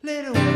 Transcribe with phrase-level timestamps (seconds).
[0.00, 0.47] Little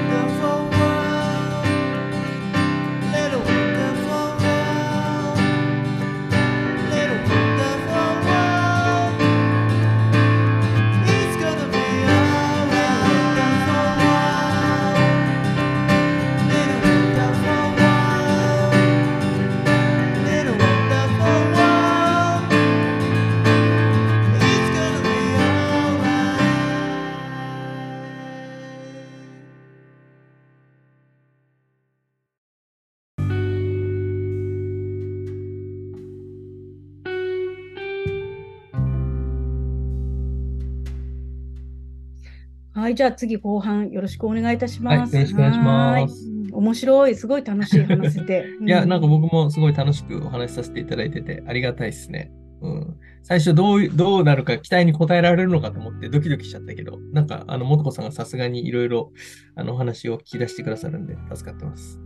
[42.93, 45.15] い、じゃあ次後半よろしくお願いいたします。
[45.15, 48.47] はいよろしくお願いします面白い、すごい楽しい話せて。
[48.65, 52.31] いや、うなんか僕もすごい楽しくお話しさせていただいててありがたいですね。
[52.61, 52.97] うん。
[53.23, 59.13] 最初どうい、どうなるか期待に応えられるのかと思ってドキドキしちゃったけど、なんか、あの、もとこさんがさすがにいろいろ、
[59.55, 62.01] あの、お話を聞き出してくださるんで助かってます。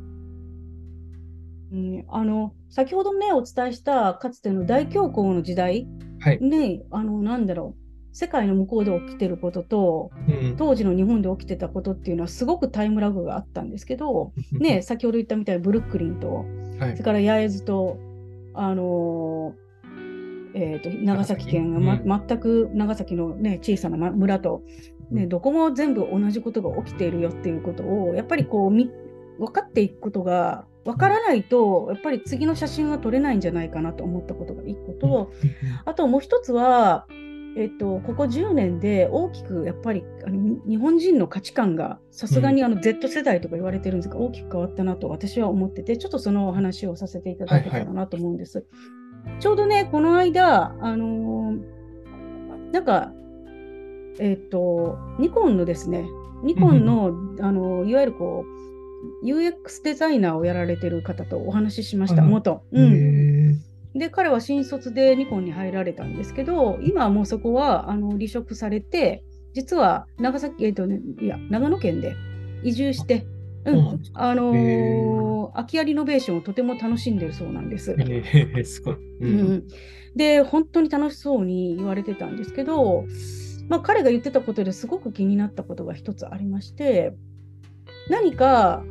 [1.73, 5.87] うんあの先ほどねお伝えしたかつての大恐慌の時代
[6.21, 6.41] はい。
[6.41, 7.86] ねあのなんだろう
[8.17, 10.57] 世界の向こうで起きてることとうん。
[10.57, 16.47] 当時の日本で起きてたことっていうのはすごくタイムラグがあったんですけど、 ね、先ほど言ったみたいにブルックリンと
[16.79, 17.05] はいそれ。
[17.05, 17.99] から八重洲と、
[18.55, 19.67] あのー
[20.55, 24.63] えーと長崎県が、ま長全く長崎の、ね、小さなま村と、
[25.11, 28.91] ね、うんどこも全部同じことが起きているよっていうことをやっぱりこうみ
[29.39, 35.31] 分かっていくことが分からないとやっぱり次の写真は撮れないんじゃないかなと思ったことが一個と、
[35.85, 37.07] あともう一つは、
[37.57, 48.67] えっと、ここ10年で大きくやっぱりあのに日本人の価値観がさすがにあの Z 世代とか言われてるんですが、大きく変わったなと私は思ってて、ちょっとそのお話をさせていただけたらなと思うんです。
[49.41, 51.77] ちょうどね、この間、あのー
[52.73, 53.13] なんか、
[54.19, 56.07] えっと、ニコンのですね、
[56.43, 58.45] ニコンの、あのいわゆるこ
[59.23, 62.35] う、UX デザイナーをやられてる方とお話ししました、はいはい。
[62.35, 62.63] 元。
[62.73, 62.93] へうん。
[62.93, 63.36] ー
[63.99, 69.25] で彼は新卒でニコンに入られたんですけど今はもうそこはあの離職されて
[69.55, 72.15] 実は長崎、えっとね、いや長野県で
[72.63, 73.27] 移住して、
[73.65, 77.97] うんあのへー空き家リノベーションをとても楽しんでるそうなんです。
[77.99, 78.95] えー、すごい。
[78.95, 79.65] ううんん、
[80.15, 83.07] で本当に楽しそうに言われてたんですけど、
[83.69, 87.15] まあ、彼が言ってたことですごく気になったことが一つありまして
[88.11, 88.85] 何か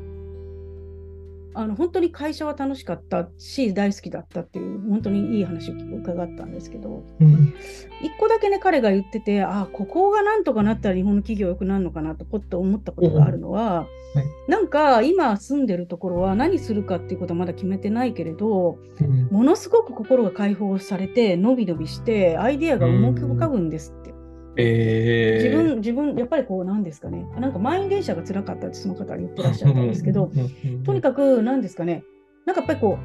[1.55, 7.53] あの本当に会社は楽しかったし大好きだったっていう本当にいい話を伺ったんですけどうん。
[8.01, 13.87] 一個だけね彼が言っててあここがなんとかなったら日本の企業良くなるのかなとポッと思ったことがあるのは、
[14.47, 19.27] なんか今住んでるところは何するかっていうことはまだ決めてないけれどうん。
[19.31, 24.14] ものすごく心が解放されて伸び伸びしてアイデアが思い浮かぶんですって。
[24.57, 30.31] えー、自分、自分、やっぱりこう、なんですかね、なんか満員電車が辛かったってその方は言ってらっしゃったんですけど、
[30.85, 32.03] とにかかく、なんですかね、
[32.45, 32.97] なんかやっぱりこ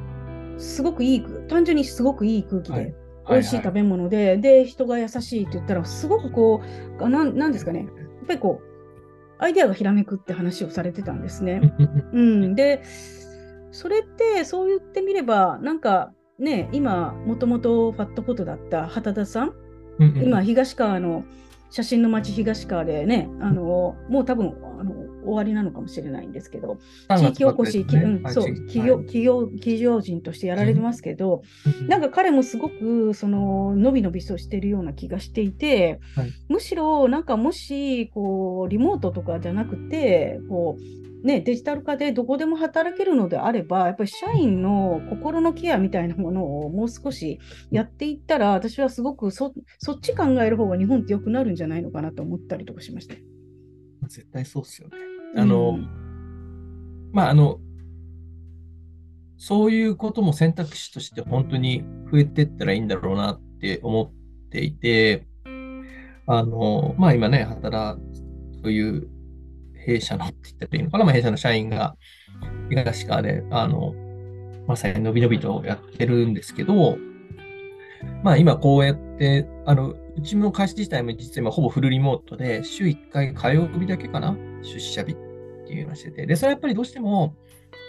[0.57, 2.85] う、すごくいい空、単純にすごくいい空気はい。
[2.85, 2.95] で、
[3.29, 6.61] 美味しい食べ物で、で、人が優しいって言ったら、すごくこ
[6.99, 7.87] う、あなんなんですかね、やっ
[8.27, 8.71] ぱりこう、
[9.43, 11.61] アイデアがひらめくって話をされてたんですね。
[12.13, 12.81] うん、で、
[13.71, 19.53] それって、そう言ってみれば、なんかね、今、もともとファットフォトだった畑田さん、
[20.05, 21.23] 今、東川の
[21.69, 26.79] 写真の街東川でね、あのもう多分あの終わりなのかもしれないんですけど、
[27.17, 31.43] 地域おこし、きうんそう企業企業企業人としてやられてますけど、
[31.87, 36.33] なんか彼もすごくその伸び伸びとしてるような気がしていて、はい。
[36.49, 47.39] むしろなんかもしこうリモートとかじゃなくてこうね、デジタル化でどこでも働けるのであればやっぱり社員の心のケアみたいなものをもう少し
[47.69, 53.15] やっていったら私はすごくそそっち考える方が日本って良くなるんじゃないのかなと思ったりとかしました。
[54.07, 54.97] 絶対そうっすよね。
[55.37, 56.11] あの、うん
[57.13, 57.59] まあ、あの、
[59.37, 65.27] そういうことも選択肢として本当に増えていったらいいんだろうなって思っていて、
[66.27, 68.15] あの、まあ今ね、働く、
[68.63, 69.09] そういう
[69.85, 71.95] 弊社のって言ったらいいのかな、まあ、弊社の社員が
[72.69, 73.93] 東川で、あの、
[74.67, 76.97] まさに伸び伸びとやってるんですけど、
[78.23, 85.15] まあ今こうやって、あの、うちの会社自体も実は今ほぼフルリモートで、週1回火曜日だけかな、出社日っ
[85.67, 87.35] ていうのをしてて、で、それはやっぱりどうしても、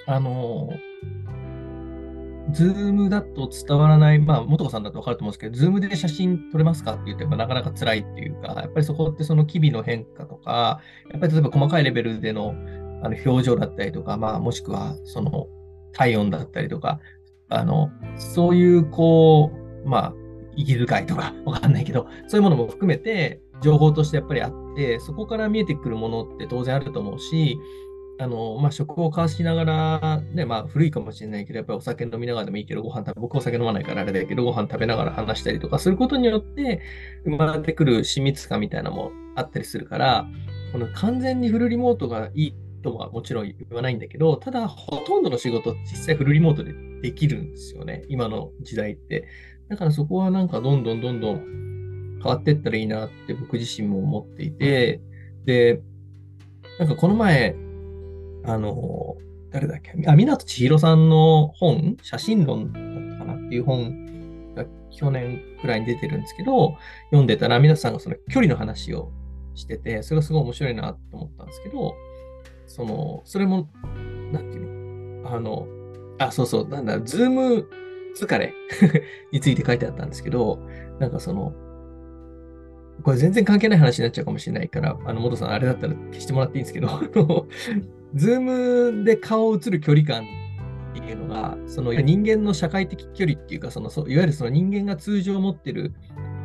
[0.07, 0.71] あの、
[2.53, 12.55] ズームだと伝わらない、まあ、元子さんだと分かると思うんですけど、ズームで写真撮れますかって言ってもなかなか辛いっていうか、やっぱりそこってその機微の変化とか、やっぱり例えば細かいレベルでの
[13.03, 15.49] あの表情だったりとか、まあ、もしくはその
[15.93, 17.01] 体温だったりとか、
[17.49, 19.51] あの、そういうこ
[19.85, 20.15] う、まあ、
[20.57, 27.59] 息遣いとか わかんないけど、そういうものも含めて、情報としてやっぱりあって、そこから見えてくるものって当然あると思うし、
[28.23, 36.81] あの、まあ、食を交わしながら、ね、まあ、古いかもしれないけど、やっぱりお酒飲みながらでもいいけど、ご飯食べ、僕お酒飲まないからあれだけど、ご飯食べながら話したりとかすることによって、
[37.25, 40.27] 生まれてくる親密感みたいなのもあったりするから、
[40.73, 46.73] この完全にフルリモートがいいとはもちろん言わないんだけど、ただ、ほとんどの仕事、実際フルリモートで
[47.03, 49.27] できるんですよね、今の時代って。
[49.69, 55.01] だからそこはなんかどんどんどんどん変わっていったらいいなって僕自身も思っていて、
[55.45, 55.81] で、
[56.79, 57.55] なんかこの前、
[58.45, 59.17] あの、
[59.51, 69.13] 誰だっけ、あ、湊千尋さんの本、写真論だったかなっていう本が去年くらいに出てるんですけど、読んでたら、皆さんがその距離の話を
[69.55, 71.95] してて、それがすごい面白いなと思ったんですけど、
[72.67, 73.69] その、それも、
[74.33, 75.67] なんていうの、あの、
[76.19, 77.69] あ、そうそう、なんだ、ズーム
[78.17, 78.55] 疲れ
[79.33, 80.59] について書いてあったんですけど、
[80.99, 81.53] なんかその、
[83.03, 86.89] これ全然関係ない話になっちゃうかもしれないから、あの、元さん、あれだったら消してもらっていいんですけど、
[88.15, 90.25] ズームで顔を映る距離感
[90.93, 95.93] っていうのが、その人間の社会的距離っていうか、そのいわゆるその人間が通常持ってる、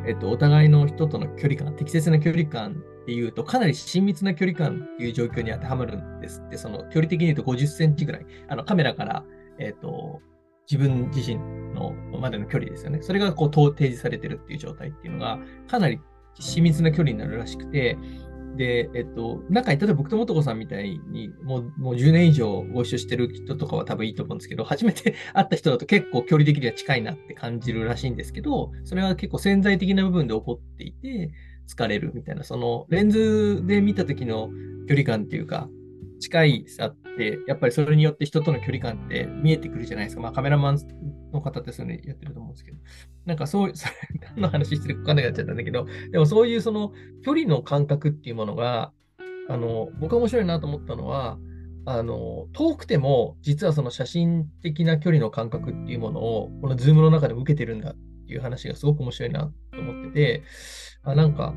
[0.06, 9.24] えっと、お互いの人との距離感、適切な距離感っていうと、かなり親密な距離感っていう状況に当てはまるんですって、その距離的に言うと50センチぐらい、あのカメラから、
[9.58, 10.20] えっと、
[10.70, 11.38] 自分自身
[11.74, 13.00] のまでの距離ですよね。
[13.02, 16.00] それがこうと提示されてるっていう状態っていうのが、かなり
[16.38, 17.96] 親密な距離になるらしくて、
[18.58, 31.30] で、えっと、中に、例えば僕と元子さんみたいに、もう、もう10年以上ご一緒してる人とかは多分いいと思うんですけど、初めて会った人だと結構距離的には近いなって感じるらしいんですけど、それは結構潜在的な部分で起こっていて、
[31.68, 34.50] 疲れるみたいな、そのレンズで見た時の
[34.88, 35.68] 距離感っていうか、
[36.18, 40.22] 近いさって、やっぱりそれによって人との距離感って見えてくるじゃないですか。
[40.22, 40.78] まあカメラマン
[41.32, 42.78] の方ってそういうのやってると思うんですけど。
[43.26, 43.92] なんかそういう、 それ
[44.34, 46.92] 何の話してるか分かんなくなっちゃったんだけど、でもそういうその
[47.22, 48.92] 距離の感覚っていうものが、
[49.48, 51.38] あの、僕が面白いなと思ったのは、
[51.86, 60.42] あの、遠くても、実はその写真的な距離の感覚っていうものを、このズームの中でも受けてるんだっていう話がすごく面白いなと思ってて、
[61.02, 61.54] あ、なんか、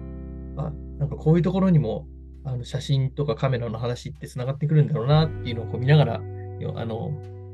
[0.55, 2.07] あ、なんかこういうところにも、
[2.43, 6.21] あの写真とかカメラの話って繋がってくるんだろうなっていうのをこう見ながら、
[6.59, 7.11] よあの、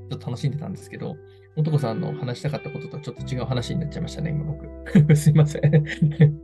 [0.09, 1.17] ちょっと楽しんでたんですけど、
[1.55, 5.15] 元子さんの話したかったこととはちょっと違う話になっちゃいましたね、今僕。
[5.15, 6.41] すいません。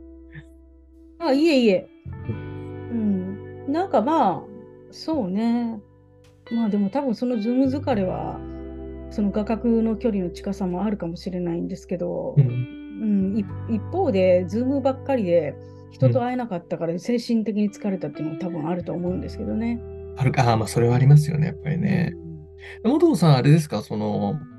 [1.18, 1.88] あ、いえいえ。
[2.28, 2.32] う
[2.94, 3.72] ん。
[3.72, 4.42] なんかまあ、
[4.90, 5.80] そうね。
[6.52, 8.38] まあでも多分そのズーム疲れは、
[9.10, 13.46] その画角の距離の近さもあるかもしれないんですけど、うんうん、一
[13.76, 15.54] 一方で、ズームばっかりで
[15.94, 19.80] 人と会えなかったから精神的に疲れたっていうのも多分あると思うんですけどね。
[20.16, 22.14] あるか、あまあそれはありますよね、やっぱりね。
[22.82, 24.54] 元子さん、あれですか、その、うん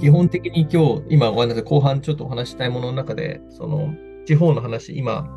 [0.00, 3.94] 基本的に今日、今ごめんなさい、後半ちょっとお話ししたいものの中で、その、
[4.26, 5.28] 地方の話、今、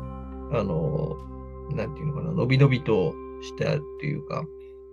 [0.52, 1.16] あの、
[1.76, 4.44] なんていうのかな、伸び伸びとしたっていうか、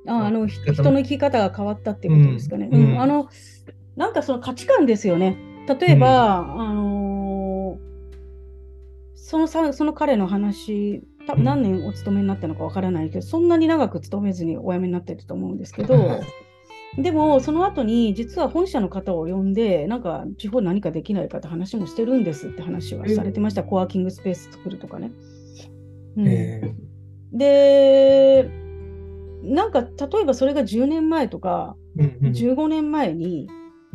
[0.07, 2.69] ああの人の生き方が変わったっていうことですかね。
[2.71, 3.30] うんうんあの
[3.95, 5.38] なんかその価値観ですよね。
[5.68, 7.17] 例えば、あのー
[9.28, 16.22] そのさその彼の話、多分何年お勤めになったのかわからないけど、そんなに長く勤めずにお辞めになってると思うんですけど、
[16.98, 25.12] でもその後に実は本社の方を呼んで、なんか地方何かできないかって話もしてるんですって話はされてました、コワーキングスペース作るとかね。
[26.16, 26.26] うん。
[26.26, 26.74] え
[27.34, 28.50] で、
[29.44, 32.34] なんか例えばそれが10年前とか、ーうんうん。
[32.34, 33.50] 15年前に、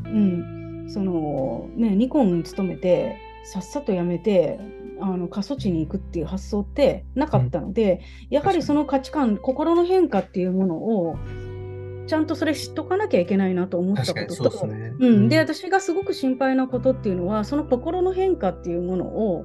[0.04, 4.60] うん、そのね、ニコンに勤めて、さっさと辞めて、
[5.02, 11.16] あの過疎地に行くっていう発想ってなかったので、やはりその価値観、心の変化っていうものを、
[12.06, 14.66] ちゃんとそれ知っとかなきゃいけないなと思ったことと。
[15.00, 19.44] うん、で、私がすごく心配なことっていうのは、その心の変化っていうものを、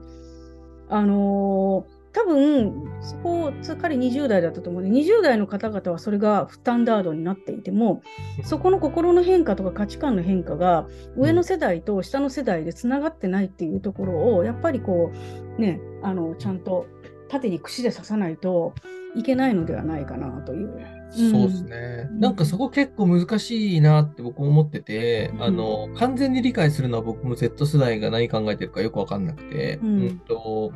[0.89, 4.81] あのー多分、そこ、彼20代だったと思う。
[4.81, 8.01] ので、20代の方々はそれがスタンダードになっていても、
[8.43, 15.11] そこの心の変化とか価値観の変化が、上の世代と下の世代でつながってないっていうところを、やっぱりこ
[15.57, 16.87] う、ね、あの、ちゃんと
[17.29, 18.73] 縦に串で刺さないと
[19.15, 20.69] いけないのではないかなという。
[21.11, 22.09] そうですね。
[22.11, 22.19] うん。
[22.19, 25.43] なんかそこ結構難しいなって僕も思ってて、うん。
[25.43, 30.73] あの、完全に理解するのは僕も Z 世代が何考えてるかよくわかんなくて、うんと、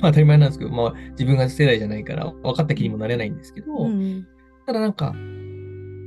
[0.00, 4.26] まあ当たり前なんですけど、まあ自分が世代じゃないから分かった気にもなれないんですけど、うん
[4.66, 5.14] ただなんか、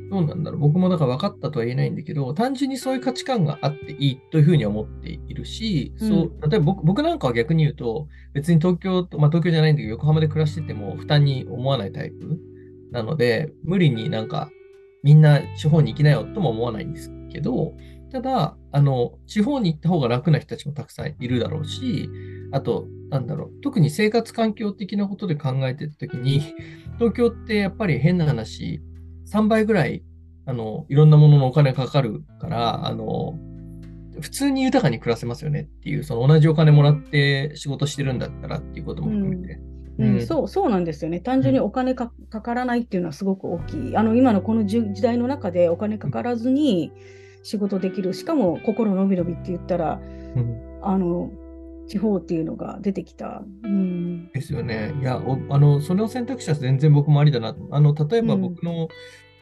[0.10, 0.60] どうなんだろう。
[0.62, 12.40] 僕もだから分かったとは言えないんだけど、単純にそういう価値観があっていいというふうに思っているし、うんそう、例えば僕僕なんかは逆に言うと、別に東京と、まあ東京じゃないんだけど、横浜で暮らしてても負担に思わないタイプ
[12.92, 14.50] なので、無理になんか、
[15.04, 17.76] みんな地方に行きなよとも思わないんですけど、
[18.12, 22.10] ただ、あの、地方に行った方が楽な人たちもたくさんいるだろうし、
[22.52, 26.42] あと、なんだろう、特に生活環境的なことで考えてたときに、
[26.98, 28.82] 東京ってやっぱり変な話、
[29.32, 30.04] 3倍ぐらい、
[30.46, 33.38] あの、いろんなもののお金かかるから、あの、
[34.22, 39.54] 普通に豊かに暮らせますよねっていう、その同じお金もらって仕事してるんだったらっていうことも含めて。
[39.54, 39.68] うん
[40.28, 41.20] そうそうなんですよね。
[41.20, 43.98] 単純にお金かかからないっていうのはすごく大きい。
[43.98, 46.92] あの今のこの時代の中でお金かからずに
[47.42, 48.14] 仕事できる。
[48.14, 50.00] しかも心のびのびって言ったら、
[50.36, 51.32] うんあの
[51.88, 53.44] 地方っていうのが出てきた。
[53.64, 54.30] うん。
[54.32, 54.94] ですよね。
[55.02, 57.68] いや、おあの、その選択肢は全然僕もありだなと。
[57.72, 58.90] あの、例えばうん僕の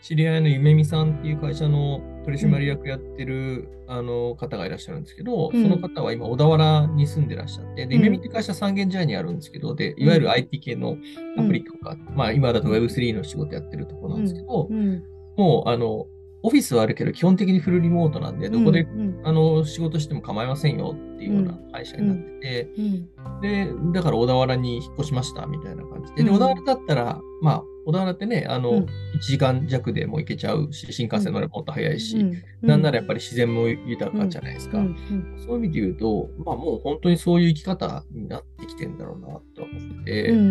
[0.01, 10.97] 知り合いのゆめみさんっていう会社の取締役やってる、あの方がいらっしゃるんですけど、うんその方は今小田原に住んでらっしゃって、で、うんゆめみって会社三軒茶屋にあるんですけど、で、いわゆる IT 系の
[11.37, 15.03] アプリとか、まあ今だと Web3 の仕事やってるところなんですけど、うん。
[15.37, 16.05] もう、あの、
[16.45, 19.19] オフィスはあるけど、基本的にフルリモートなんで、どこで、うん。
[19.23, 23.41] あの、仕事しても構いませんよっていうような会社になってて、うん。
[23.41, 26.35] で、だから小田原に引っ越しましたみたいな感じで、で、うん。
[26.35, 28.83] 小田原だったら、まあ、小田原ってね、あの、うん。
[28.83, 28.87] 1
[29.21, 32.43] 時間弱でもう行けちゃうし、新幹線乗ればもっと早いし、うん。
[32.61, 34.77] なんならやっぱり自然も豊かじゃないですか。
[34.77, 34.85] うん。
[34.85, 35.43] うん。
[35.43, 40.37] そういう意味で言うと、まあもう本当にそういう生き方になってきてんだろうなと思ってて、うん。
[40.37, 40.41] う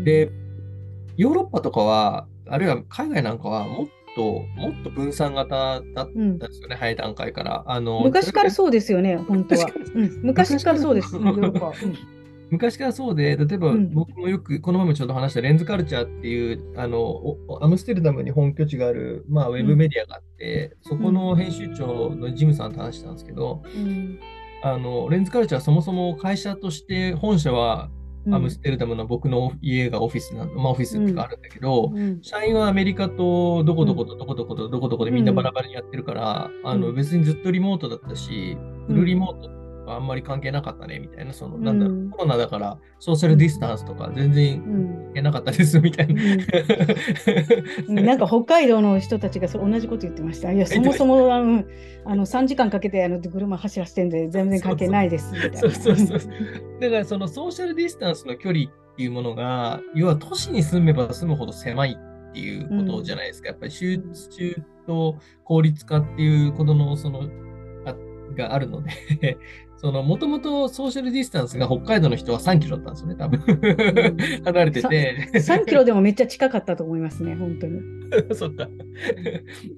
[0.00, 0.04] ん。
[0.04, 0.30] で、
[1.18, 7.64] ヨーロッパとかは、あるいは海外なんかはもっと、もっと分散型だったんですよね、早い段階から。
[7.66, 9.66] あの昔からそうですよね、 本当は。
[10.22, 11.18] 昔からそうです、
[12.50, 13.92] 昔からそうで、例えばうん。
[13.92, 24.18] 僕もよく、この前もちょうど話したレンズカルチャーっていう、あの、おアムステルダムに本拠地がある、まあ、ウェブメディアがあって、そこの編集長のジムさんと話したんですけど、うん。
[24.62, 32.22] あの、レンズカルチャーはそもそも会社として、本社はうんアムステルダムの僕の家がオフィスなの、まあ、オフィスってかあるんだけど、うん。
[32.22, 39.53] 社員はアメリカとどこどことどこどことどこどこでみんなバラバラにやってるから、あのうん別にずっとリモートだったし、フルリモートは
[39.86, 46.22] あんまり関係なかったねみたいな、そのなんだろう、うんコロナだからソーシャルディスタンスとか全然うん関係なかったですみたいな。
[47.88, 50.52] うん なんか北海道の人たちがそう同じこと言ってました。
[50.52, 51.64] いや、そもそもあの
[52.04, 55.58] あの3時間かけてあの車走らせてんで全然関係ないですみたいな。
[55.58, 56.18] そうそうそう。
[56.80, 61.96] だからそのソーシャルディスタンスの距離っていうものが、要は都市に住めば住むほど狭い
[62.30, 63.48] っていうことじゃないですか。
[63.48, 67.28] やっぱり集中と効率化っていうことのその
[67.86, 67.94] あ
[68.36, 69.38] があるので、
[69.84, 73.38] そのもともとソーシャルディスタンスが北海道の人は3キロだったんですよね、多分。
[74.42, 75.28] 離れてて。
[75.34, 77.82] 3キロでもめっちゃ近かったと思いますね、本当に。
[78.34, 78.66] そっか。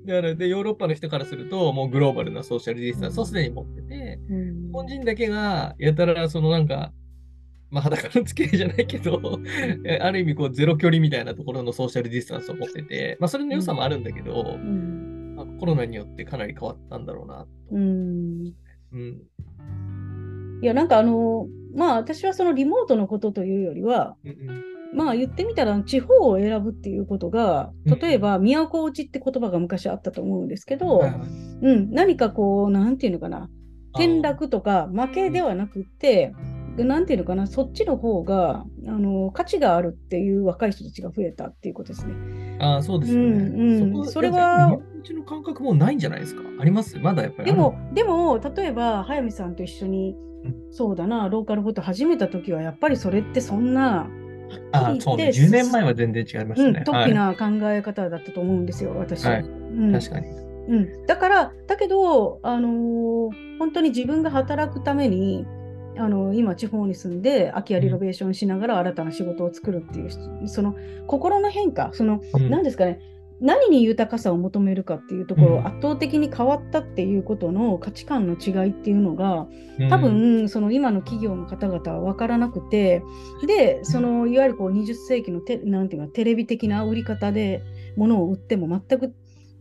[0.04, 6.92] だからで、ヨーロッパの人からすると、もうグローバルなソーシャルディスタンスをすでに持ってて、うん日本人だけがやたらそのなんか、
[7.70, 9.40] まあ、裸の付き合いじゃないけど、
[9.84, 17.46] え ある意味こうゼロ距離みたいなところのソーシャルディスタンスを持ってて、まあ、それの良さもあるんだけど、うんまあ、コロナによってかなり変わったんだろうな。
[17.72, 18.54] うん
[18.92, 19.22] うん。
[20.62, 24.36] いや、なんかあの、まあ私はそのリモートのことというよりは、うんうん
[24.94, 31.20] まあ言ってみたら地方を選ぶっていうことが、例えば都落ちって言葉が昔あったと思うんですけど、はいはい
[31.60, 33.50] うん、何かこう、なんていうのかな、
[33.92, 36.32] 転落とか負けではなくって、
[36.78, 42.14] なんていうのかな、そっちの方があの価値があるっていう若い人たちが増えたっていうことですね。
[42.60, 43.26] ああ、そうですよね。
[43.26, 46.42] うんうんこそれはうちの感覚もうないんじゃないですか？
[46.58, 46.98] あります？
[46.98, 47.50] まだやっぱり。
[47.50, 50.35] でも、でも、例えば、速水さんと一緒にうん、
[50.70, 54.08] そうだな、ローカルフォト始めた時は、やっぱりそれってそんな、
[54.72, 55.26] ああ、そうね。
[55.26, 56.84] で10年前は全然違いましうん、たね。
[56.86, 59.32] 突飛な考え方だったと思うんですよ、私は。
[59.32, 59.46] はいう
[59.86, 60.00] んはい。
[60.00, 60.28] 確かに。
[60.68, 65.46] うん、だから、だけど、あのー本当に自分が働くために、
[65.98, 70.74] あの今、地方に住んで、空き家リノベーションしながら新たな仕事を作るっていう、その
[71.06, 73.00] 心の変化、その、うん何ですかね、
[73.40, 75.66] 何に豊かさを求めるかっていうところ、うん。
[75.66, 79.46] 圧倒的に変わったっていうことの価値観の違いっていうのが、
[79.78, 79.88] うん。
[79.90, 83.02] 多分、その今の企業の方々は分からなくて、
[83.46, 87.62] で、そのいわゆるこう20世紀のテなんていうかテレビ的な売り方で
[87.96, 89.14] 物を売っても全く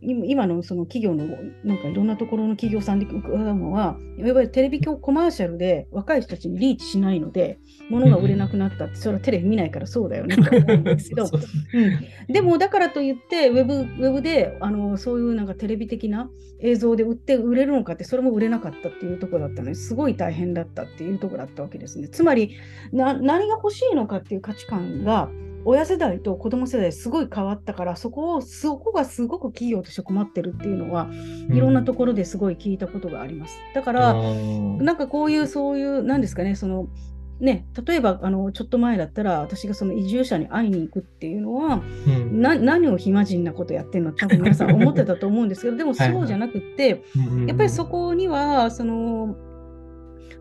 [0.06, 1.26] 今今のその企業の
[1.64, 7.58] なんかいろんなところの企業さんで伺うのは、いわゆるテレビコマーシャルで若い人たちにリーチしないので、
[7.90, 11.28] 物が売れなくなったって、それはテレビ見ないからそうだよねと思うんですけど、
[12.32, 22.08] でもだからといってウェブウェブであのそういうなんかテレビ的な映像で売って売れるのかってそれも売れなかったっていうところだったのですごい大変だったっていうところだったわけですね。
[22.08, 22.52] つまり
[22.92, 25.28] な何が欲しいのかっていう価値観が
[25.68, 31.08] 親世代と子供世代すごい変わったからそこをそこがすごく企業として困ってるっていうのは
[31.50, 33.58] いろんなところですごい聞いたことがあります。
[33.74, 36.86] だから、うんなんかこういうそういうなんですかねその
[37.40, 42.40] ね例えばあのちょっと前だったら私がその移住者に会いに行くっていうのはうん。
[42.40, 46.18] な何を暇人なことやってるの多分皆さん思ってたと思うんですけど でもはいはい。
[46.18, 47.02] そうじゃなくって
[47.46, 49.34] やっぱりそこにはその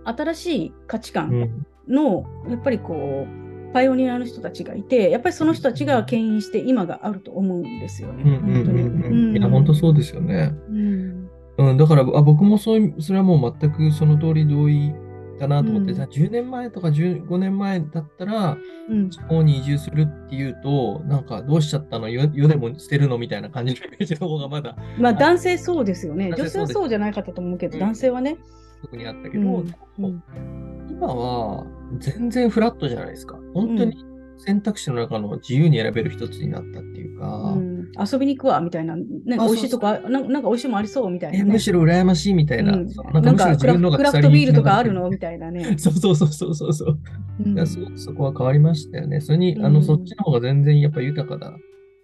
[0.04, 1.66] 新しい価値う観ん。
[1.88, 3.45] の、やっぱりこう、
[3.76, 8.24] パイオニアの人たちがいて、やっぱりその人たちが牽引して今があると思うんですよね。
[8.24, 10.54] いや、本当そうですよね。
[10.70, 11.30] うん。
[11.58, 14.94] うん、だからあ僕もそういうそれはもう全くその通り同意
[15.42, 15.94] だなと思って、うん。
[15.94, 18.58] じゃあ10年前とか15年前だったら、
[18.90, 19.10] うん。
[19.10, 26.32] 地方に移住するっていうと、なんかどうしちゃったの、世世でも捨てるのみたいな感じのイメージの方がまだまあ男性そうですよね。
[26.38, 27.80] 女性はそうじゃないかと思うけど、うん。
[27.82, 28.38] 男性はね。
[28.84, 29.74] 特にあったけど、うん。
[30.00, 31.66] うん今は
[32.00, 33.40] 全然フラットじゃないですか。
[33.54, 33.96] 本当に
[34.38, 41.54] 選択肢の中の自由に選べる一つになったっていうか、うん遊びに行くわみたいな、ね、美あ味しいとかな、なんか美味しいもんありそうみたいえな、ね。
[41.54, 45.76] むしろ羨ましいみたいな、うんななんんかクラフクラフトビールとかあるのみたいなね。
[45.78, 47.00] そ うそうそうそうそうそう。
[47.46, 49.22] うんいやすごくそこは変わりましたよね。
[49.22, 51.52] それに、あの、うんそっちの方が全然やっぱ豊かだ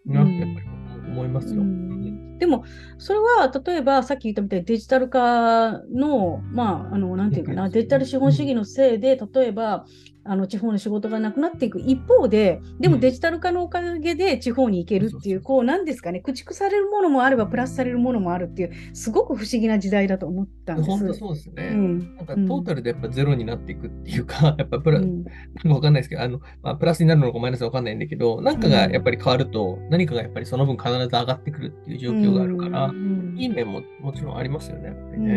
[0.06, 1.62] なってやっぱり思いますよ。
[1.62, 2.11] ううんん
[2.42, 2.66] でも、
[2.98, 9.86] それは例えばさっき言ったみたいにデジタル化の、まあ、あの、なんていうかな、デジタル資本主義のせいで、例えば、
[10.24, 13.02] あの地方の仕事がなくなっていく一方で、でもうん。
[13.02, 15.42] デジタル化のおかげで地方に行けるっていう、そうそうそう。
[15.42, 20.90] こう、なんですかね、駆逐されるものもあれば、プラスされるものもあるっていう、すごく不思議な時代だと思ったんです。
[20.90, 21.70] 本当そうですね。
[21.72, 22.16] うん。
[22.18, 22.26] なん。
[22.26, 25.24] かトータルでやっぱゼロになっていくっていうか、 やっぱプラ、うん。
[25.24, 33.36] なんかわかんないですけど、あの、まあ、プラスになるのかマイナスかわかんないんだけど、なんかがやっぱり変わると、何かがやっぱりその分必ず上がってくるっていう状況があるから、うん。
[33.38, 35.34] いい面ももちろんありますよね、やっぱりね。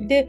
[0.00, 0.08] うん。
[0.08, 0.28] で、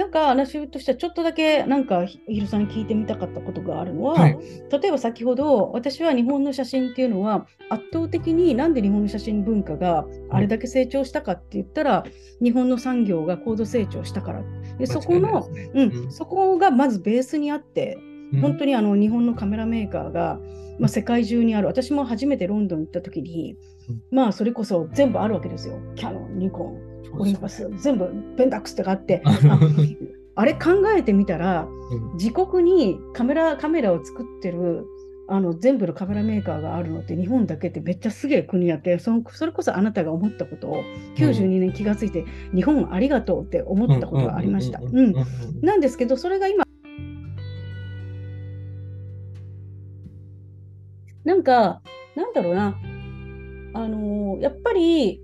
[0.00, 4.38] なんか話としてはちょっとだけなんかひひろさんに聞いてみたかったことがあるのは、はい。
[4.72, 12.04] 例えば先ほど私は日本の写真っていうのは圧倒的になんで日本の写真文化があれだけ成長したかって言ったら、
[12.42, 14.42] 日本の産業が高度成長したから。
[14.78, 15.70] でそこの、間違いないですね。
[15.74, 16.12] うん。
[16.12, 18.09] そこがまずベースにあってうん
[18.40, 20.38] 本当にあの日本のカメラメーカーが、
[20.78, 21.66] まあ、世界中にある。
[21.66, 23.56] 私も初めてロンドン行った時に、
[23.88, 24.02] うん。
[24.10, 25.78] まあそれこそ全部あるわけですよ。
[25.96, 29.22] キャノンニコンオリンパス、全部ペンタックスとかあって
[30.36, 32.12] あれ考えてみたらうん。
[32.14, 34.84] 自国にカメラカメラを作ってる
[35.32, 40.82] あの全部のカメラメーカーがあるのって日本だけってめっちゃすげえ国やってそのそれこそあなたが思ったことを
[41.14, 44.80] 92年気がついて、日本ありがとうって思ったことがありました。
[45.62, 46.64] なんですけどそれが今
[51.24, 51.82] なんか
[52.16, 52.78] なんだろうな。
[53.72, 55.20] あのーやっぱり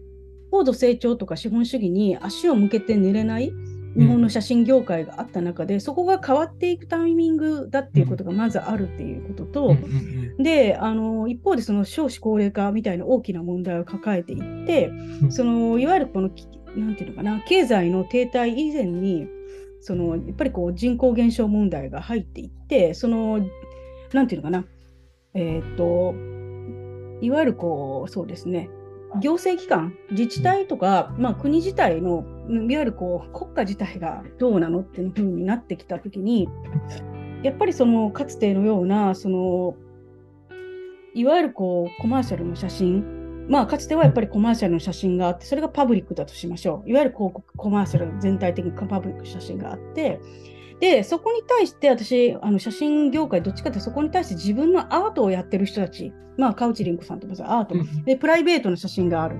[0.50, 3.52] 高度成長とか資本主義に足を向けて寝れない
[3.96, 14.88] 日本の写真業界があった中で、そこが変わっていくタイミングだっていうことがまずあるっていうことと、うんうんであの一方でその少子高齢化みたいな大きな問題を抱えていって、
[15.22, 15.32] うん。
[15.32, 19.26] そのいわゆるこのきなんていうのかな経済の停滞以前に
[19.80, 23.40] そのやっぱりこう人口減少問題が入っていってその
[24.12, 24.66] なんていうのかな
[25.36, 26.14] えーっと
[27.24, 28.68] いわゆるこうそうですね。
[29.20, 36.48] 行政機関自治体とか、まあ、国自体のいわゆるこう国家自体がどうなのっていうふうになってきたときに
[37.42, 39.74] やっぱりそのかつてのようなその
[41.14, 46.90] いわゆるこうコマーシャルの写真まあかつてはやっぱりコマーシャルの写真があってそれがパブリックだとしましょう。
[46.90, 50.20] いわゆる広告コマーシャル全体的にパブリックの写真があって
[50.80, 58.04] でそこに対して私あの写真業界どっちかってそこに対して自分のアートをやってる人たちまあカウチリンコさんとかさアートうん。
[58.04, 59.38] でプライベートの写真がある。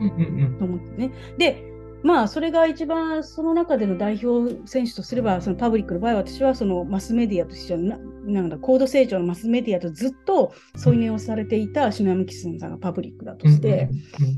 [0.58, 1.12] と思ってね。
[1.38, 1.62] で、
[2.02, 13.90] まあ、それが一番その中での代表選手とすれば、そのパブリックの場合、私はそのマスメディアとしてはな、なんだ、高度成長のマスメディアとずっと添い寝をされていた篠山キスさんがパブリックだとして、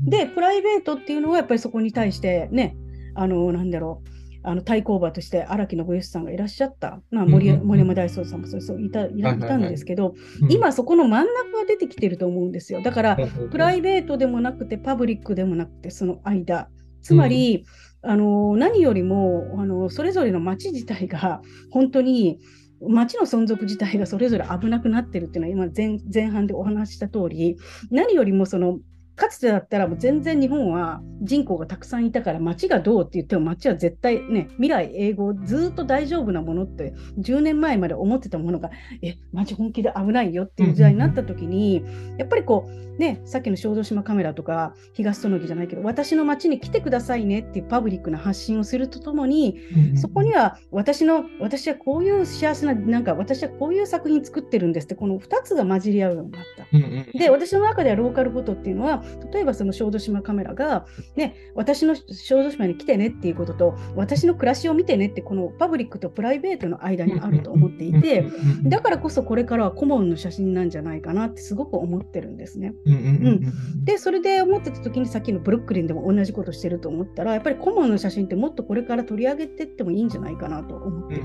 [0.05, 2.75] で、プライベートっていうのはやっぱりそこに対してね、
[3.13, 7.67] あの、なんだろう、あの対抗馬として荒木信義さんがいらっしゃった、まあ、森うんうんうん。
[7.67, 10.51] 森山大宗さんもそうそういたいたんですけど、うん。
[10.51, 12.81] 今そこの真ん中が出てきてると思うんですよ。
[12.81, 13.17] だから、
[13.51, 16.69] プライベベートでもなくてパブリックでもなくてその間。
[17.01, 17.65] つまり、
[18.01, 22.39] あの何よりもあのそれぞれの町自体が本当に
[22.81, 27.57] 町の存続自体がそれぞれ危なくなってるっていうのは今前前半でお話しした通り
[27.91, 28.79] 何よりもその
[29.19, 41.83] かつてだったらもう全然日本は人口がたくさんいたから町がどうって言っても町は絶対ね未来永劫ずっと大丈夫なものって10年前まで思ってたものがえ町本気で危ないよっていう時代になった時に
[42.17, 49.59] やっぱりこうねさっきの小豆島カメラとか東園木じゃないけど私の町に来てくださいねっていうパブリックな発信をするとともに
[49.95, 57.17] そこには私の私はこういう幸せななんか私はこういう作品作ってるんですってこの2つが混じり合うようになった。
[57.17, 68.25] で私の中ではローカルフォトっていうのは例えばその小豆島カメラが、ね、私の小豆島に来てねっていうことと私の暮らしを見てねってこのパブリックとプライベートの間にあると思っていて
[68.63, 72.73] だからこそこれからは顧問の写真なんじゃないかなってすごく思ってるんですね。
[72.85, 81.21] うんでそれで思ってた時にさっきのブルックリンでも同じことしてると思ったらやっぱり顧問の写真ってもっとこれから取り上げてってもいいんじゃないかなと思ってる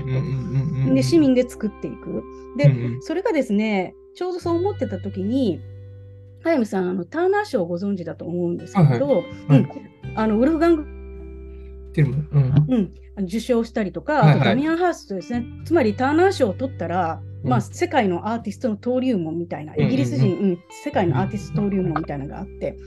[0.87, 0.93] と。
[0.93, 2.23] で市民で作っていく。
[2.57, 5.59] で、それがですねちょうどそう思ってた時に
[6.45, 9.23] 早見さんあのターナー賞をご存知だと思うんですけど、はいはい。
[9.49, 9.69] うん、
[10.15, 12.91] あのウルフガング、うん。
[13.17, 14.35] うん、受賞したりとか、はいはい。
[14.35, 15.43] あとダミアン・ハーストですね。
[15.65, 17.49] つまりターナー賞を取ったら、うん。
[17.49, 19.93] まあ、世界のアーティストの登竜門みたいなうんうんうん。
[19.93, 22.77] イギリス人、うん世界のアーティスト登竜門みたいなのがあって。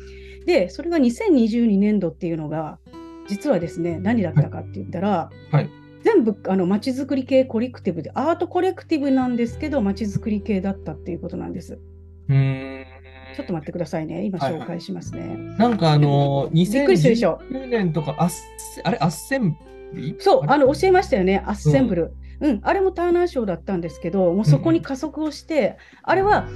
[0.47, 2.79] でそれが2022年度っていうのが
[3.27, 5.69] 実はですね何だったかって言ったら、はい。
[6.05, 11.81] 全部あの街づくり系コレクティブでアートコレクティブなんですけど街づくり系だったっていうことなんです。
[12.29, 12.98] うーん
[13.39, 14.25] ちょっと待ってくださいね。
[14.25, 15.37] 今紹介しますね。
[15.59, 17.39] なんかあのびっくりするでしょ。
[17.53, 18.43] 2019年とかあっせ
[18.83, 19.57] あれアッセン
[19.95, 20.49] ブリそう、れ？
[20.53, 22.17] あの教えましたよね、アッセンブル。
[22.41, 26.49] うん、あれもターナー賞だったんですけど、もうそこに加速をして、あれは、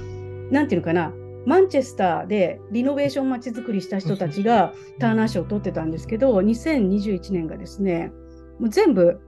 [0.51, 1.13] なんていうのかな、
[1.45, 8.11] マンチェスターでリノベーションまちづくりした人たちがターナー賞を取ってたんですけど、2021年がですね、
[8.59, 9.21] もう全部、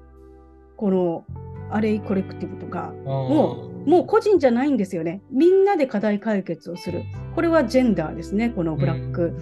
[0.76, 1.26] この
[1.72, 5.22] アレイコレクティブとか、もうもう個人じゃないんですよね。
[5.32, 7.04] みんなで課題解決をする。
[7.36, 9.34] これはジェンダーですね、このブラック。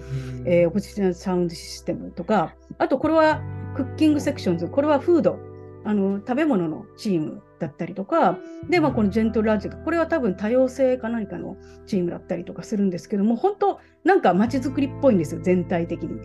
[0.46, 3.42] えーオポジションサウンドシステムとか、あとこれは
[3.74, 5.38] クッキングセクションズ、これはフード、
[5.84, 16.20] あの食べ物のチームだったりとか、で、まあ、このジェントルラジオ、これは多分多様性か何かのチームだったりとかするんですけども、本当、なんか街づくりっぽいんですよ、全体的に。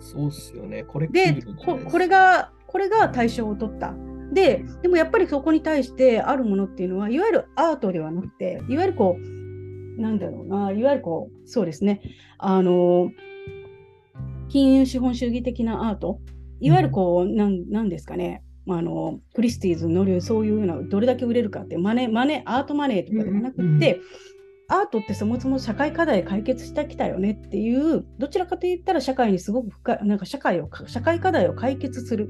[0.00, 0.84] そうっすよね。
[0.84, 3.94] これでここれが、これが対象を取った。
[4.32, 12.00] で、でもやっぱりそこに対してあるものっていうのは、いわゆるアートではなくて、いわゆるこう、なんだろうな、いわゆるこう、そうですね、
[12.38, 13.10] あの、
[14.48, 16.20] 金融資本主義的なアート、
[16.60, 24.00] いわゆるこう、なんなんですかね、あのクリスティーズに乗るそういうようなどれだけ売れるかってマネマネアートマネーとかではなくって、うんうんうん。
[24.68, 32.28] アートってそもそも社会課題解決してきたよねっていうどちらかといったら社会にすごく深いなんか社会を社会課題を解決する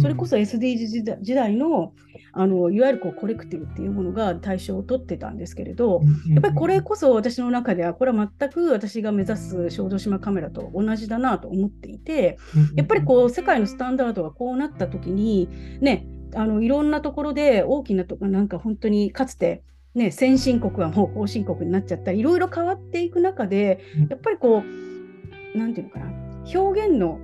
[0.00, 1.92] それこそ SDGs 時代時代の
[2.34, 12.38] あのいわゆるこうコレクティブっていうものが対象を取ってたんですけれど、やっぱりこれこそ私の中ではこれは全く私が目指す小豆島カメラと同じだなと思っていて
[12.74, 15.48] やっぱりこう世界のスタンダードがこうなった時に
[15.80, 19.62] ねあのいろんなところで大きなとかなんか本当にかつて
[19.94, 24.08] ね、先進国はもう後進国になっちゃったりいろいろ変わっていく中でうん。
[24.08, 24.62] やっぱりこ
[25.54, 26.10] うなんていうのかな
[26.54, 27.18] 表現の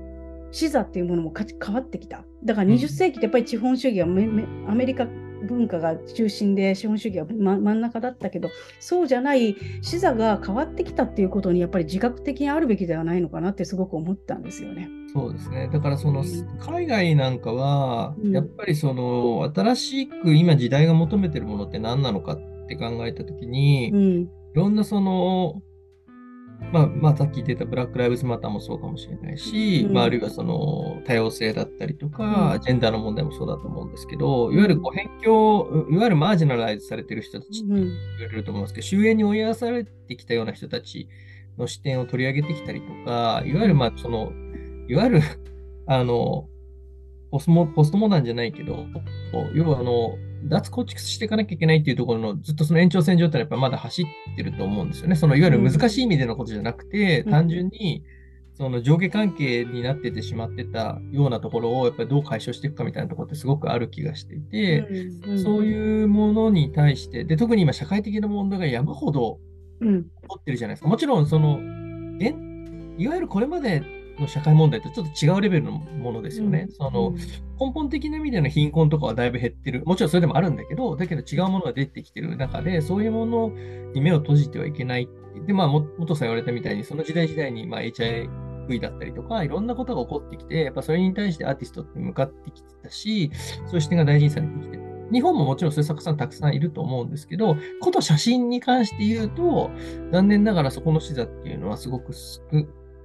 [0.53, 5.07] 視座っていうものもか変わってきただからうん20世紀ってやっぱり資本主義はめめアメリカ
[5.43, 14.89] 文化が中心で資本主義は、ま、真ん中だったけどそうじゃない視座が変わってきたっていうことにやっぱり自覚的にあるべきではないのかなってすごく思ったんですよね。
[15.13, 15.71] そうですね。
[15.73, 25.63] だからそのうん海外なんかはうんやっぱりその新しく今時代が求めてるものって何なのかって考えたときに、いうんろんなその
[26.73, 29.93] まあ、まあ、さっき言ってたブラック・ライブズ・マターもそうかもしれないし、うん。
[29.95, 32.61] まあ、あるいはその多様性だったりとか、うん。
[32.61, 37.85] ジェンダーの問題もそうだと思うんですけど、いわゆるこう辺境、いわゆるマージナライズされてる人たちってうん。
[37.85, 41.09] 言われると思いますけど、終焉に追いやらされてきたような人たち
[41.57, 44.33] の視点を取り上げてきたりとか、いわゆるまあその、
[44.89, 45.21] いわゆる
[45.87, 46.49] あの
[47.31, 48.87] ポストモポストモダンじゃないけど、
[49.55, 55.17] 要はあの脱構築していかなきゃいけないっていうところのずっとその延長線上ってのはやっぱまだ走ってると思うんですよね。
[55.17, 58.05] そのいわゆる難しい意味でのことじゃなくて、うん単純に
[58.55, 64.81] その上下関係になっててしまってたようなところをやっぱりどう解消していくかみたいなところってすごくある気がしていて、
[65.25, 69.39] うんそういうものに対して、で特に今社会的な問題が山ほど
[69.81, 70.89] うん起こってるじゃないですか。
[70.89, 71.61] もちろんその、
[72.21, 72.35] え
[72.99, 76.69] いわゆるこれまでの社会問題とちょっと違うレベルのものですよね。
[76.71, 77.15] その
[77.61, 79.83] 根本的な意味での貧困とかはだいぶ減ってる。
[79.85, 83.51] もちろんそれでもあるんだけど、だけど違うものが出てきてる中で、そういうもの
[83.95, 85.19] に目を閉じてはいけないって。
[85.47, 93.31] で、まあ、も元さん言われたみたいに、その時代時代に、まあ、HIV だったりとか、いろんなことが起こってきて、やっぱそれに対してアーティストって向かってきてたし、
[93.67, 94.83] そういう視点が大事にされてきてる。
[95.11, 99.71] 日本ももちろんそういう作家さんたくさんいると思うんですけど、こと写真に関して言うと、
[100.13, 102.41] 残念ながらそこの視座っていうのはすごく少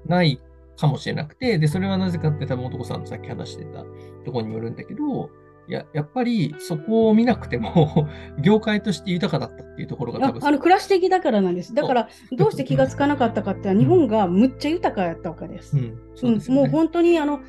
[0.06, 0.42] ない
[0.78, 3.84] かもしれなくて、で、それはなぜかって多分男さんのさっき話してた
[4.26, 5.30] ところにもよるんだけど、
[5.68, 8.08] いや、やっぱりそこを見なくても、
[8.42, 11.74] 業界として豊かだったっていうところが多分ああの暮らし的だからなんです。
[11.74, 15.78] だからどうして気がつかなかったかって日本がむっちゃ豊かやったわけです。
[15.78, 16.52] うん、そうで。
[16.52, 17.40] もう本当にあの、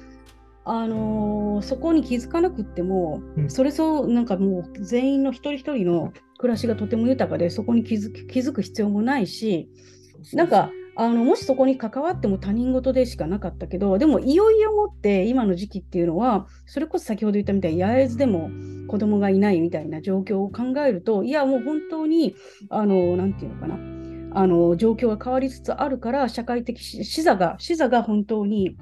[0.65, 9.69] あのーそこに気づかなくっても、うんそれそうなんかもう全員の一人一人の暮らしがとても豊かでそこに気づく気づく必要もないし
[10.33, 18.51] なんかあのもしそこに関わっても他人事でしかなかったけどでもいよいよもって今の時期っていうのはそれこそ先ほど言ったみたいに八重洲でも
[18.87, 22.37] 子供がいないみたいな状況を考えるといやもう本当に
[22.71, 23.79] あのなんていうのかな。
[24.37, 28.77] あの状況が変わりつつあるから社会的し視座が視座が本当に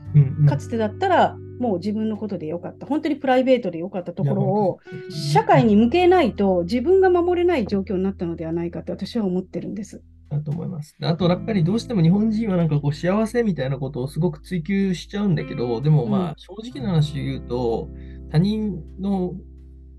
[0.48, 2.86] かつてだったらもう自分のことでよかった。
[2.86, 4.78] 本当にプライベートでよかったところを
[5.10, 10.02] 社会に向けないと自分が守れない状況になったのではないかって私は思ってるんです。
[10.32, 10.96] だと思います。
[11.02, 17.88] あと、やっぱりどうしても日本人はなんかこう幸せみたいなことをすごく追求しちゃうんだけど、でもまうんあ正直な話言うと、
[18.30, 19.34] 他人の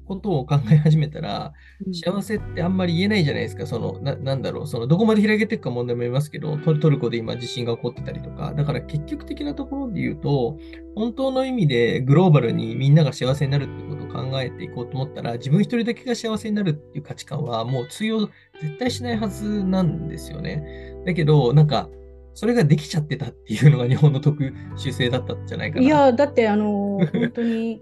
[0.06, 1.54] ことを考え始めたら、
[1.92, 3.66] 幸せってあんまり言えないじゃないですか。
[3.66, 10.58] その、ななんだろう、その、どこまで開けていくか問題もありますけど、トトルコで今地震が起こってたりとか、だから結局的なところで言うと、
[10.96, 18.20] 本当の意味でグローバルにみんなが幸せになるってことを考えていこうと思ったら、自分一人だけが幸せになるっていう価値観はもう通用
[18.62, 20.96] 絶対しないはずなんですよね。
[21.06, 21.89] だけど、なんか、
[22.36, 24.44] それができちゃってたっていうのが日本の特
[24.76, 25.86] 殊性だったんじゃないかな。
[25.86, 27.82] いやだってあの本当に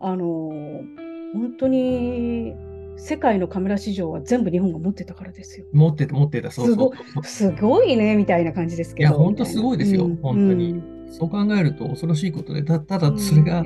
[0.00, 0.50] あの
[1.34, 2.54] 本当に
[2.96, 5.66] 世界のカメラ市場は全部日本が持ってたからですよ。
[5.72, 7.24] 持ってた、持ってた、そうそう。
[7.24, 9.10] すごいねみたいな感じですけど。
[9.10, 10.72] いや本当すごいですようん本当に。
[10.72, 11.12] うん。
[11.12, 13.64] そう考えると恐ろしいことで、たただそれが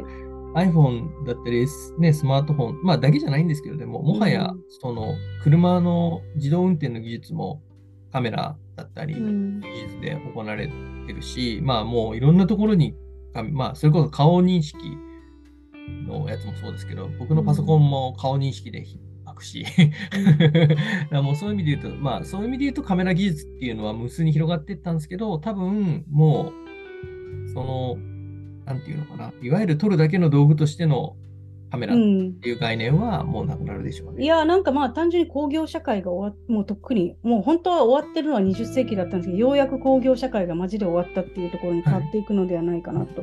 [0.55, 1.67] iPhone だったり、
[1.99, 7.63] ね、スマートフォン、まあだけじゃないんですけど、でも、もはやうんその車の自動運転の技術も
[8.11, 9.61] カメラだったり、うん。
[9.61, 10.69] 技術で行われ
[11.07, 12.95] てるし、まあもういろんなところに、
[13.35, 14.79] かまあそれこそ顔認識
[16.07, 18.85] のやつもそうですけど、僕のパソコンも顔認識で
[19.25, 19.65] 開くし、
[21.13, 26.53] もうそういう意味で言うと、まあそういう意味で言うとカメラ技術っていうのは無数に広がっていったんですけど、多分も
[27.47, 27.97] う、その、
[28.65, 31.17] なんていうのかな、いわゆる撮るだけの道具としての
[31.71, 34.25] カメラっうんていう概念はもうなくなるでしょうね。
[34.25, 43.23] いやなんかまあ単純に工業社会が終わっもうとっくにもう本当は終わってるのは20世紀だったんですけどようやく工業社会がマジで終わったっていうところに変わっていくのではないかなと。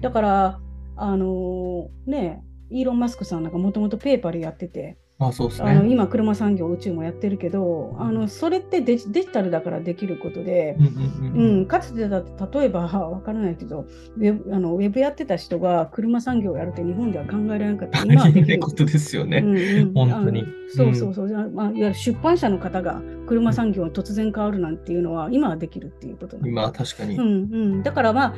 [0.00, 0.60] だから
[0.96, 5.92] あのねイーロン・マスクさんなんかもともとペーパルやってて、あ、そうですあのね。
[5.92, 18.58] 今車産業宇宙もやってるけどあのそれってデジデジタルだからできることで、うんうんうんううんん、かつてだって例えば わからないけどウェブあのウェブやってた人が車産業をやるって日本では考えられなかった今はできる。
[18.64, 19.38] ことですよね。
[19.38, 27.16] うんうん本当にそうそうそう、じゃあまあ、いわゆる出版社の方が車産業が突然変わるなんていうのは今はできるっていうことなんで確かに。
[27.16, 27.28] うんう
[27.78, 28.34] ん、だからまあ、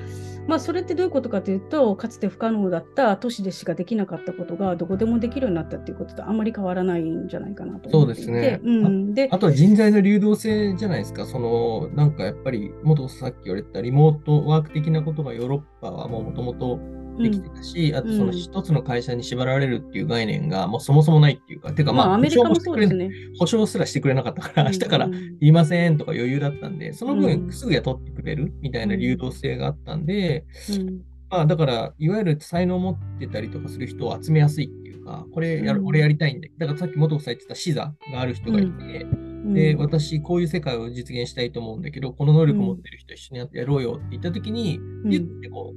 [0.47, 8.25] まあ、それってどういうことかというと、かつて不可能だった都市でしかできなかったことがどこでもできるようになったっていうこととあんまり変わらないんじゃないかなと思っていて。
[8.25, 11.27] そうですねうん、であとは人材の流動性じゃないですか。
[11.27, 16.79] その、なんかやっぱり、元さっき言われたリモートワーク的なことがヨーロッパはもともと
[17.19, 23.11] できてたし、あとその一つの会社に縛られるっていう概念がもうそもそもないっていうか、てかまあ、まあ、アメリカもそうですね。
[23.39, 27.21] 保証すらしてくれなかったから、明日からうん言いませんとか余裕だったんで、そのうん。
[27.21, 31.01] 分すぐ雇ってくれるみたいな流動性があったんで、うん。
[31.29, 35.87] まあだから、いわゆる才能を持ってたりとかする人を集めやすいっていうか、これやる、うん。
[35.87, 39.55] 俺やりたいんで、だからさっき元さん言ってた視座がある人がいて、うん。
[39.55, 45.11] で、私こういう世界を実現したいと思うんだけど、この能力を持ってる人一緒にややろうよって言ったときに、うん。
[45.11, 45.75] 言ってこ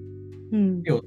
[0.52, 0.84] う、うん。
[0.84, 1.04] 手を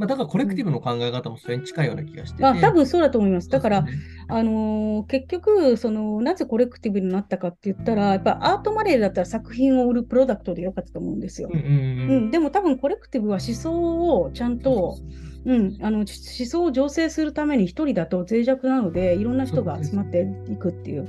[0.00, 2.44] まあだからコレクティブの考え方もそれに近いような気がしてて。
[2.46, 3.50] あ多分そうだと思います。
[3.50, 3.92] だから、ね
[4.28, 11.50] あのー結局その、なぜコレクティブになったかって言ったら、やっぱアートマネーだったら作品を売るプロダクトでよかったと思うんですよ。
[11.52, 14.96] うんうんううんん、でも多分コレクティブは思想をちゃんと、
[15.44, 21.08] うん、あの思想を醸成するために一人だと脆弱なのでいろんな人が集まっていくっていう。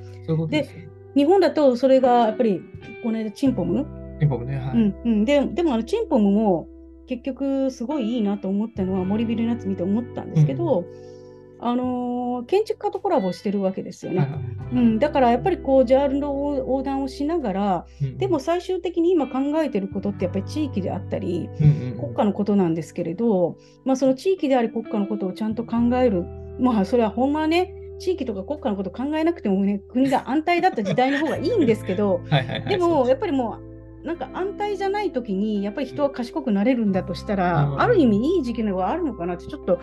[0.50, 0.92] で。
[1.16, 2.62] 日本だとそれがやっぱり
[3.04, 3.86] この間チンポム、
[4.20, 4.76] 日本ね、はい。
[4.76, 6.68] うんうん、ででもあのチンポムも
[7.12, 10.86] 結局すごいいいなと思ったのは森ビルのやつ見て思ったんですけど、
[11.60, 14.28] あのー建築家とコラボしてるわけですよね。
[14.74, 26.24] うん、だからやっぱりこうジャンルを横断をしながらうんでも、最終的に今考えてることってやっぱり地域であったりうんうん国家のことなんですけれど、まあ、その地域であり国家のことをちゃんと考える。
[26.60, 33.71] まあそれはほんまはね地域とか国家のことを考えなくてもね国が安泰だった時代の方がいいんですけど はいでもやっぱりもう
[34.04, 39.80] なんか安泰じゃない時にやっぱり人は賢くなれるんだとしたうんらある意味いい時期のがあるのかなってちょっと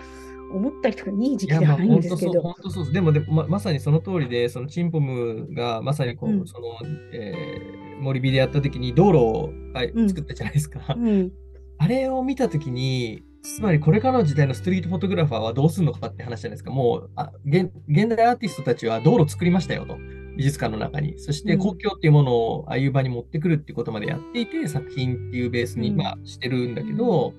[0.53, 2.41] 思ったりとかいい時期ではないんですけど。
[2.41, 2.93] 本当そうです。
[2.95, 6.69] でも、でもま、まさにその通りで、そのチンポムがまさにこう、うんその、
[7.13, 10.95] えー森火でやった時に道路を、はいうん作ったじゃないですか。
[10.97, 11.33] うん
[11.81, 16.71] あれを見た時に、つまりこれからの時代のストリートフォトグラファーはどうするのかって話じゃないですか。
[16.71, 19.97] もう、あ現現代アーティストたちは道路作りましたよと。
[20.39, 21.19] 美術館の中に。
[21.19, 21.59] そしてうん。
[21.59, 25.97] 公共っていうものをああいう場に持ってくるっていうことまでやっていて、作品っていうベースに、うん。
[25.97, 27.35] まあ、してるんだけど、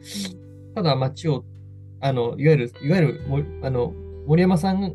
[0.75, 1.45] ただ街を、
[2.01, 3.93] あの、いわゆる、いわゆる、もあの、
[4.27, 4.93] 森山さん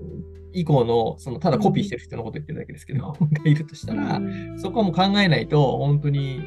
[0.53, 4.21] 以降の、その、ただコピーしてる人のこと言ってるだけですけど、 がいるとしたら、
[4.59, 6.41] そこはもう考えないと、本当に、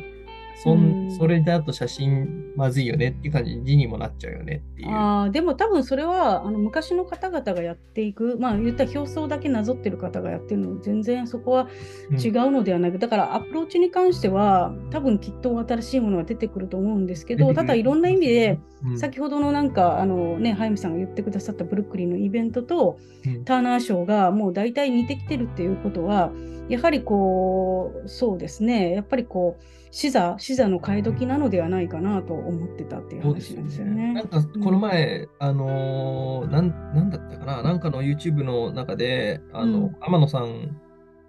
[0.63, 1.07] そうん。
[1.07, 4.89] んそれだと写真まずいよねっていう感じに字にもなっちゃうよねっていう。
[4.89, 11.69] あーでも多分それはあの昔の方々がやっていく、まあ言ったら表層だけなぞってる方がやってるの全然そこは
[12.11, 23.45] 違うのではなく、だからアプローチに関しては多分きっと新しいものが出てくると思うんですけど、ただいろんな意味で、うん、先ほどのなんかあのね、早見さんが言ってくださったブルックリンのイベントとうん。
[23.45, 26.31] ターナー賞がもう大体似てきてるっていうことは、
[26.69, 29.63] やはりこう、そうですね、やっぱりこう、
[29.97, 34.13] 視座、視座の替え時なのではないかなと思ってたっていう話なんですよね。
[34.13, 34.13] ね。
[34.13, 40.77] なんかこの前、あのーなん、なんだったかな、なんかの YouTube の中で、あの、うん天野さん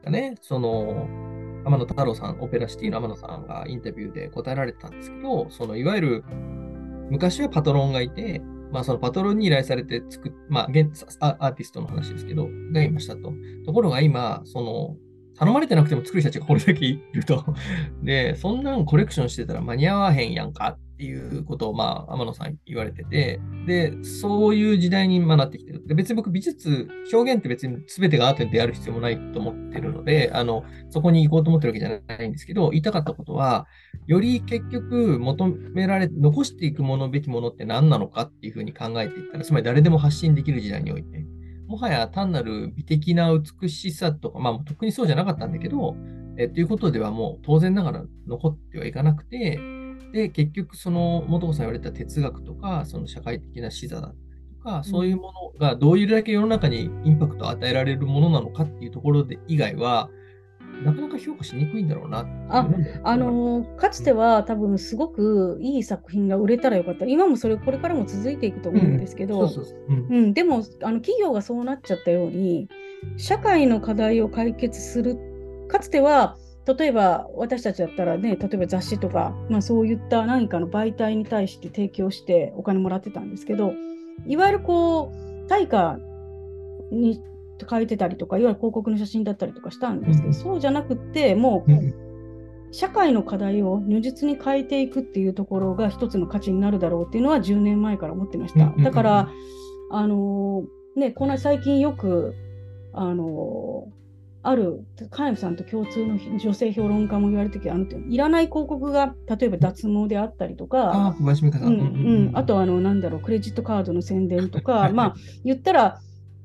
[0.04, 1.08] がね、その、
[1.64, 6.24] 天野太郎さん、オペラシティの天野さんがインタビューで答えられてたんですけど、そのいわゆる
[7.08, 13.32] 昔はパトロンがいて、まあそのパトロンに依頼されて作っ、まあ現アアーティストの話ですけど、がいましたと。
[13.64, 15.07] ところが今、その、
[15.38, 17.44] 頼まれてなくても作る人たちがこれだけいると。
[18.02, 25.86] で、そんなんコレクションしてたら間に合わへんやんかっていうことを、まあ、天野さん言われてて、で、そういう時代に今なってきてる。
[25.86, 33.68] で、別に僕、美術、表現って別に全てがアートである必要もないと思ってるので、あの、そこに行こうと思ってるわけじゃないんですけど、言いたかったことは、
[34.08, 41.24] より結局求められ、残していくものべきものって何なのかっていうふうに考えていったら、つまり誰でも発信できる時代において、
[41.68, 45.94] もはや単なる美的な美しさとか、まあ特にそうじゃなかったんだけど、
[46.38, 49.60] えっていうことではもう当然ながら残ってはいかなくて、
[50.12, 60.08] で、結局その元子さん言われた哲学とか、その社会的な視座だったりとか、そういうものがどういうだけ世の中にインパクトを与えられるものなのかっていうところで以外は、
[60.84, 67.06] なかなか評価しにくいんだろうなっていうのもあのーかつては多分すごくいい作品が売れたらよかった。
[67.06, 69.48] 今もそれこれからも続いていくと思うんですけど、
[70.32, 72.68] でもあの企業がそうなっちゃったように
[73.16, 75.16] 社会の課題を解決する
[75.68, 76.36] かつては
[76.76, 83.72] 例えば私たちだったらね例えば雑誌とか、まあ、そういった何かの媒体に対して提供してお金もらってたんですけど
[84.26, 85.98] いわゆるこう対価
[86.90, 87.22] に
[87.68, 90.34] 書いてたりとかいわゆる広告の写真だったりとかしたんですけど、うん。
[90.34, 92.08] そうじゃなくってもううん。
[92.70, 98.74] 社会の課題を如実に変えていくっていうところが一つの価値になるだろうっていうのは10年前から思ってました。
[98.82, 99.30] だから、
[99.90, 102.34] あのーね、この最近よく、
[102.92, 103.98] あのー
[104.42, 111.16] ある、カさんと共通の女性評論家も言われてきあのいらない広告が例えば脱毛であったりとあか、あ。
[111.18, 112.28] うんん。
[112.28, 116.00] うん、あとあのなんだろうクレジットカードの宣伝とか、 まあ言ったら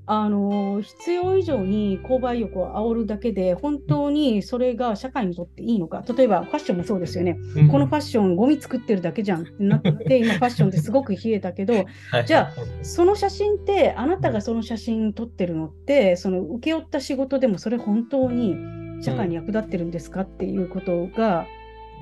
[0.05, 6.03] あの必要以上に購買欲を煽るだけで本当にそれが社会にとっていいのか。
[6.15, 7.67] 例えばファッションもそうですよね、うん。
[7.69, 11.73] このファッションゴミ作ってるだけじゃんってなって 今ファッションってすごく冷えたけど
[12.11, 18.55] はいじゃその写真ってあなたがその写真撮ってるのってその請け負った仕事でもそれ本当に
[19.01, 21.45] 社会に役立ってるんですかっていうことが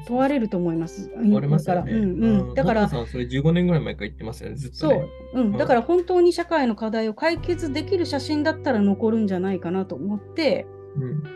[0.07, 1.09] 問われると思います。
[1.15, 1.91] 問われますよね。
[1.91, 10.65] だから、うんうん、だからさん、それ15年ぐらい前から言ってますよね、ずっとそねう、うん、んだから本当に社会の課題を解決できる写真だったら残るんじゃないかなと思って、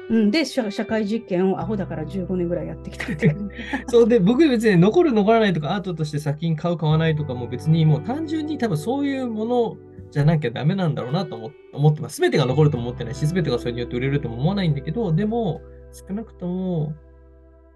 [0.10, 3.49] うんうん、で社社会実験をアホだから15年ぐらいやってきたっていう。
[3.88, 9.78] そうで、僕別に残る残らないとか、アートとして作品買う買わないとかも別にもう単純に多分そういうもの
[10.12, 12.19] じゃなきゃダメなんだろうなと思思ってます。
[12.19, 15.62] 全てが残るとも思ってないし、全てがそれによって売れるとも思わないんだけど、でも
[15.93, 16.93] 少なくとも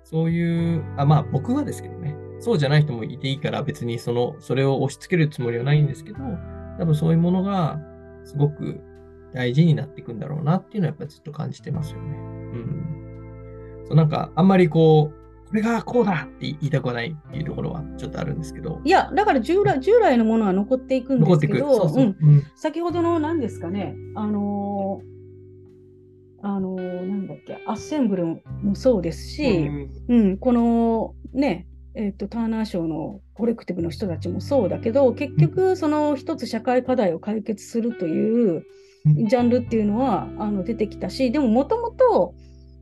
[0.09, 6.19] そういう、あ、まあ僕はですけどね、そうじゃない人もいていいから別にその、それを押し付けるつもりはないんですけど、
[6.79, 7.79] 多分そういうものが
[8.23, 8.79] すごく
[9.33, 12.17] 大事になっていくんだろうなっていうのはやっぱりずっと感じてますよね。
[12.17, 12.21] う
[12.57, 13.83] ん。
[13.85, 21.31] そうなんかあんまりこう、これがこうだって言いたくはないっていうところはちょっとあるんですけど、いや、だから従来従来のものは残っていくんで。
[21.35, 22.15] すけど、そうそう。
[22.19, 25.18] うんうん先ほどの何ですかね、あのー
[26.41, 28.25] あのーなんだっけ、アッセンブル
[28.61, 29.89] もそうですし、うん。
[30.07, 38.63] うん、このね、えっとターナー賞のコレクティブの人たちもそうだけど、結局、その一つ社会課題を解決するという
[39.05, 39.27] うん。
[39.27, 42.35] ジャンルっていうのはあの出てきたし、でももともと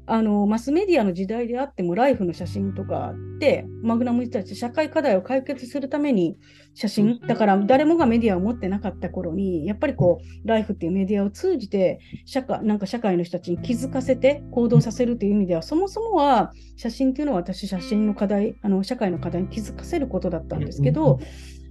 [0.09, 6.37] あのマスメディアの時代であっても、ライフの写真とかって、マグナム人たち、社会課題を解決するために
[6.73, 21.19] 写真、だから誰もがメディアを持ってなかった頃に、やっぱりこう、ライフっていうメディアを通じて、社会なんか社会の人たちに気づかせて行動させるという意味では、そもそもは写真っていうのは私、写真の課題、あの社会の課題に気づかせることだったんですけど、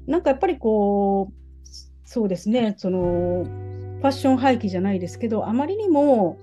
[0.07, 1.35] なんかやっぱりこう、
[2.05, 3.45] そうですね、その
[3.97, 6.39] ファッション廃棄じゃないですけど、あまりにも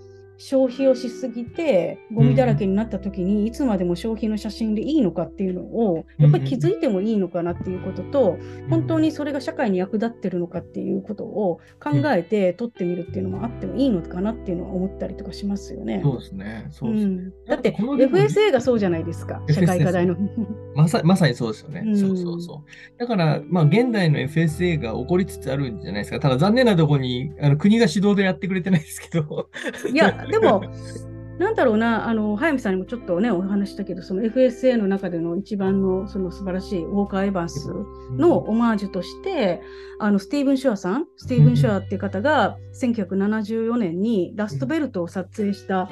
[0.46, 8.38] 消費をしすぎてゴミだらけになった時にいつまでも消費の写真でいいのかっていうのをやっぱり気づいてもいいのかなっていうことと
[8.70, 16.02] 本当にそれが社会に役立ってるのかっていうことを考えて撮ってみるっていうのもあってもいいのかなっていうのは思ったりとかしますよね。
[16.04, 16.68] そうですね。
[16.72, 17.14] そううですね。
[17.14, 20.18] ん、だって FSA がそうじゃないですか、社会課題の。
[20.76, 21.84] まさまさにそうですよね。
[21.86, 23.00] うんそうそうそう。
[23.00, 26.20] だから、まあ、現代の FSA が起こりつつあるんじゃないですか。
[26.20, 29.50] ただ、残念なところにあの国が主導でやってくれてないですけど。
[29.92, 30.64] いや、 でも、
[31.40, 37.74] なんだろうな、あの早見さんにもちょっとね、お話ししたけど、その FSA の中での一番のその素晴らしいウォーカー・エヴァンス
[38.18, 39.62] のオマージュとして、
[40.00, 45.90] あのスティーブン・シュアさん、スティーブン・シュアっていう方が1974年にラストベルトを撮影した、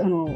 [0.00, 0.28] あの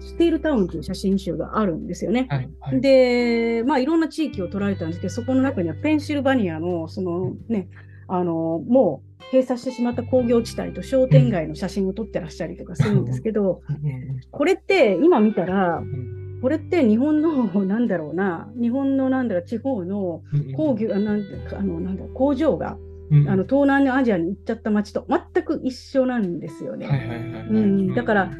[0.00, 2.26] スティールタウンという写真集があるんですよね。
[2.28, 2.80] はい、はい。
[2.80, 7.68] で、まあ、いろんな地域を捉えたんですけど、そこの中にはペンシルバニアの、そのね、
[8.08, 14.20] あの、もう閉鎖してしまった工業地帯と商店街の写真を撮ってらっしゃりとかするんですけど、うん。
[14.30, 16.40] これって今見たら、うん。
[16.42, 20.52] これって日本の、なんだろうな、日本のなんだろう、地方のうん。
[20.52, 21.22] 工業、あなん
[21.54, 22.76] あのなんだ工場が、
[23.10, 23.28] うん。
[23.28, 27.92] あの東南アジアに行っちゃった街と全く一緒なんですよね。
[27.94, 28.30] だから、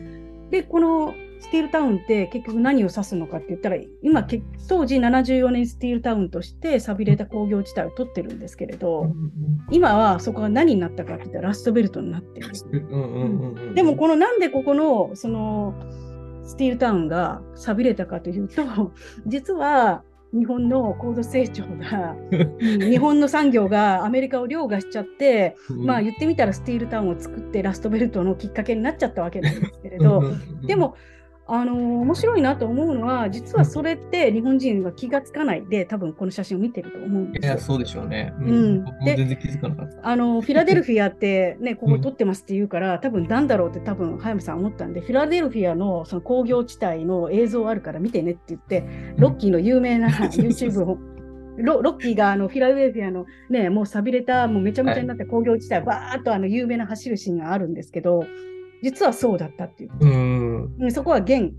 [0.50, 9.32] で、このスティールタウンって結局何を指すのかって言ったら、今、け当時74年スティールタウンとして寂れた工業地帯を取ってるんですけれうんど、うん。
[9.72, 13.74] 今はそこが何になったかって言ったらラストベルトになってる。
[13.74, 15.74] でも、このなんでここのその
[16.44, 18.92] スティールタウンが寂れたかというと、
[19.26, 22.36] 実は日本の高度成長が、う
[22.86, 30.22] ん日本の産業がアメリカを凌駕しちゃって、まあ言ってみたらスティールタウンを作ってラストベルトのきっかけになっちゃったわけなんですけれど、
[30.66, 30.94] で、も、
[31.54, 37.74] あのー面白いなと思うのは、実はそれって日本人は気がつかないで、多分この写真を見てると思うんいや、ですよ。
[37.74, 38.32] そうでしょうね。
[38.40, 40.08] ううん全然気づかなかった。
[40.08, 48.84] あのフィラデルフィアって、ね、 ここ撮ってますって言うから、多分なんだろうって多分早見さん思ったんで、フィラデルフィアのその工業地帯の映像あるから見てねって言って、
[49.16, 50.98] ロッキーの有名な YouTube を。
[51.58, 58.24] ロロッキーがあのフィラデルフィアのね、もう寂れた、もうめちゃめちゃになった工業地帯、バーっとあの有名な走るシーンがあるんですけど、
[58.82, 59.90] 実はそうだったっていう。
[60.00, 60.76] うん。
[60.78, 61.52] うんそこは現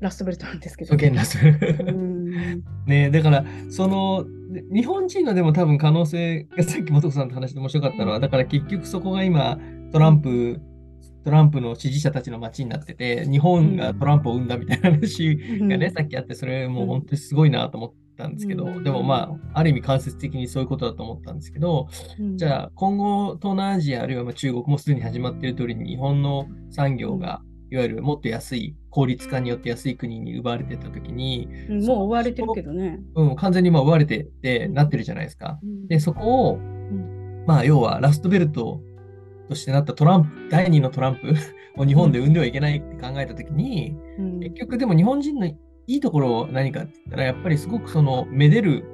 [0.00, 0.94] ラストベルトなんですけど。
[0.94, 1.38] 現ラス。
[1.44, 9.58] うんねだから、その、で日本人のでも多分可能性が、さっき元子さんと話して面白かったのは、だから結局そこが今、
[9.92, 10.60] トランプ、
[11.24, 18.84] トランプの支持者たちの街になってて、日本がトランプを生んだみたいな話がね、さっきあって、それもう本当にすごいなと思ったんですけど、うん。
[18.84, 22.36] でもまあ、ある意味間接的にそういうことだと思ったんですけど、うん。
[22.36, 27.42] じゃあ今後、東南アジアあるいはまあ中国もすでに始まっている通りに、日本の産業が、
[27.72, 33.00] いわゆるもっと安い、効率化によって安い国に奪われてたときに、うんもう追われてるけどね。
[33.14, 35.58] うん、完全にまあ奪われてってうんなってるじゃないですか。
[35.62, 35.86] うん。
[35.86, 37.44] で、そこを、ん。
[37.46, 38.80] まあ、要はラストベルト
[39.48, 41.34] としてなったトランプ、第二のトランプ
[41.76, 44.40] を日本で生んではいけないって考えたときに、うん。
[44.40, 45.50] 結局でも日本人の
[45.90, 48.84] いいところは何かって言ったら、やっぱりすごくその、めでる、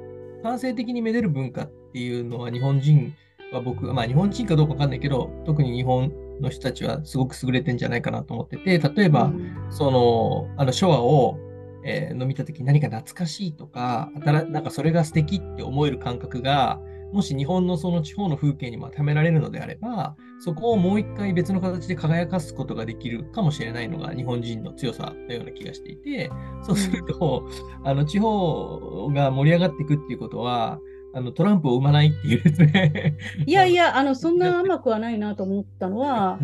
[0.43, 3.15] 感性的にめでる文化っていうのは日本人
[3.53, 9.31] は僕、まあ日本人かどうかわかんないけど、特に日本の人たちはすごく優れてんじゃないかなと思ってて、例えば、
[9.69, 11.39] その、あの、昭和を、
[11.85, 16.81] えー飲みたときに何か懐かしいとか、なんかそれが素敵って思える感覚が、
[17.13, 26.31] もし日本のその地方の風景にも当てはめられるのであれば、そこをもう一回別の形で輝かすことができるかもしれないのが日本人の強さのような気がしていて、
[26.63, 27.49] そうすると、
[27.85, 30.79] あの地方が盛り上がっていくっていうことは、
[31.15, 33.17] あのトランプを生まないっていうですね。
[33.47, 36.39] いやいや、あのそんな甘くはないなと思ったのは、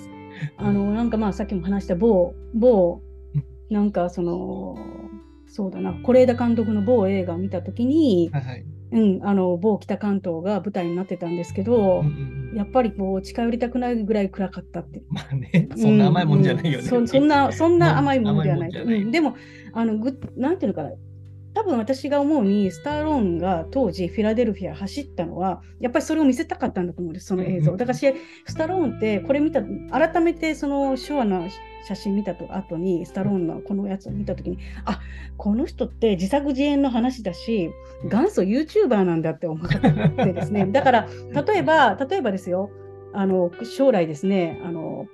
[0.58, 3.00] あのなんかまあさっきも話した某、某
[3.34, 3.44] うん、
[3.74, 4.76] なんかその、
[5.46, 8.66] そうだな、是枝監督の某映画を見たときに、はいはい。
[8.90, 15.02] うん、あの某北関東が舞台になってたんですけどうん、うんやっぱりこう近寄りたくないぐらい暗かったって。
[15.10, 16.88] まあね、そんな甘いもんじゃないよね。
[16.88, 19.36] うんうんそそんな、そんな甘いものではないうんでも、
[19.72, 20.92] あのぐなんていうのかな、
[21.54, 27.76] 多分私が思うに、スターローンが当時、フィラデルフィア走ったのは、やっぱりそれを見せたかったんだと思うんです、その映像。
[27.76, 28.14] だから私、
[28.46, 31.48] スタローンって、これ見た、改めてその昭和の
[31.86, 35.00] 写真見たと後に、スタローンのこのやつを見たときに、あ
[35.36, 37.70] この人って自作自演の話だし、
[38.04, 40.66] 元祖 YouTuber なんだって思ってですね。
[40.66, 41.08] だから、
[41.46, 42.70] 例えば、例えばですよ、
[43.12, 45.06] あの将来ですね、あの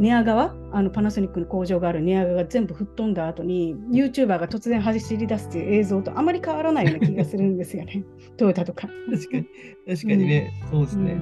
[0.00, 0.54] 寝屋川？
[0.72, 8.02] あのパナソニックの工場がある寝屋川が全部吹っ飛んだ後に YouTuber が突然走り出すっていう映像とあまり変わらないような気がするんですよね。
[8.38, 8.88] トヨタとか。
[9.10, 9.46] 確かに、
[9.86, 11.20] 確かにね、そうですね。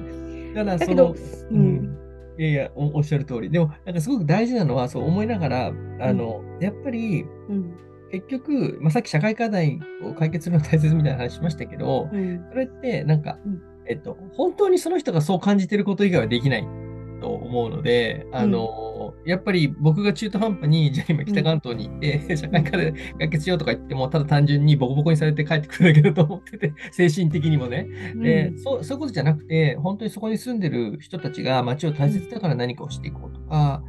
[0.55, 1.15] ただ、そだけどの、う
[1.51, 1.61] うん。
[1.81, 1.97] ん、
[2.37, 3.51] いやいやお、おっしゃる通り。
[3.51, 7.73] でも、なんかすごく大事なのは、そう思いながら、あの、やっぱり、うん。
[8.11, 12.45] 結局、まあ、さっき社会課題を解決するのが大切みたいな話しましたけど、うん。
[12.49, 16.61] それって、なんかうん、えっと、本当にその人がそう感じてること以外はできない。
[16.61, 16.65] っ
[17.19, 27.87] と思うので、あの、やっぱり僕が中途半端に、 じゃあ今北関東に行って、社会科で解決しようとか言っても、ただ単純にボコボコにされて帰ってくるだけだと思ってて、 精神的にもね。
[28.15, 33.83] で、そうそういうことじゃなくて、本当にそこに住んでる人たちが街を大切だから何かをしていこうとか、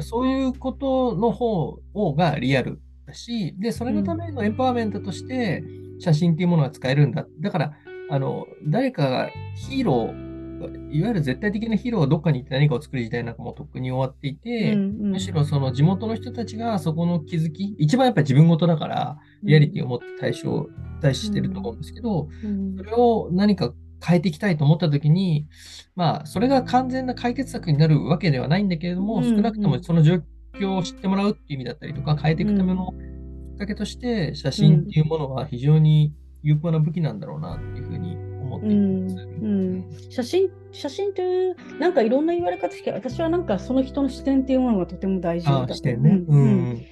[0.00, 5.62] そういうことの方がリアルだし、で、それのためのエンパワーメントとして
[5.98, 7.26] 写真っていうものが使えるんだ。
[7.40, 7.72] だから、
[8.10, 10.33] あの、誰かがヒーロー、
[10.94, 20.68] いわゆる絶対的なヒーローがどっかに行って何かを作る時代なんかもうとっくに終わっていて、むしろその地元の人たちがそこの気づき、一番やっぱり自分事だから、リアリティを持って対象、
[21.00, 23.74] 対してると思うんですけど、うんそれを何か
[24.06, 25.48] 変えていきたいと思ったときに、
[25.96, 30.20] まあ、それが完全な解決策になるわけではないんだけれども、うん少なくともその状
[30.60, 32.94] 況を知ってもらうっていう意味だったりとか、変えていくための
[33.52, 36.12] きっかけとして、写真っていうものは非常に
[36.44, 38.16] 有効な武器なんだろうなっていうふうに。
[38.64, 46.22] うんうん写真写真というなんかいろんな言われ方して私はなんかその人の視点っていうものがとても大事だとああ、視点ね。
[46.26, 46.84] うんうん。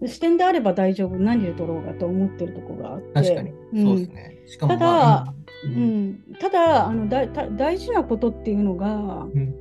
[0.00, 3.50] で視点であれば大丈夫何で撮ろうかと思ってるところがあって確かに。
[3.50, 4.38] うんそうですね。
[4.46, 9.54] しかも、ただまあ、ううんん、ただあのだた大事なことっていうのがうん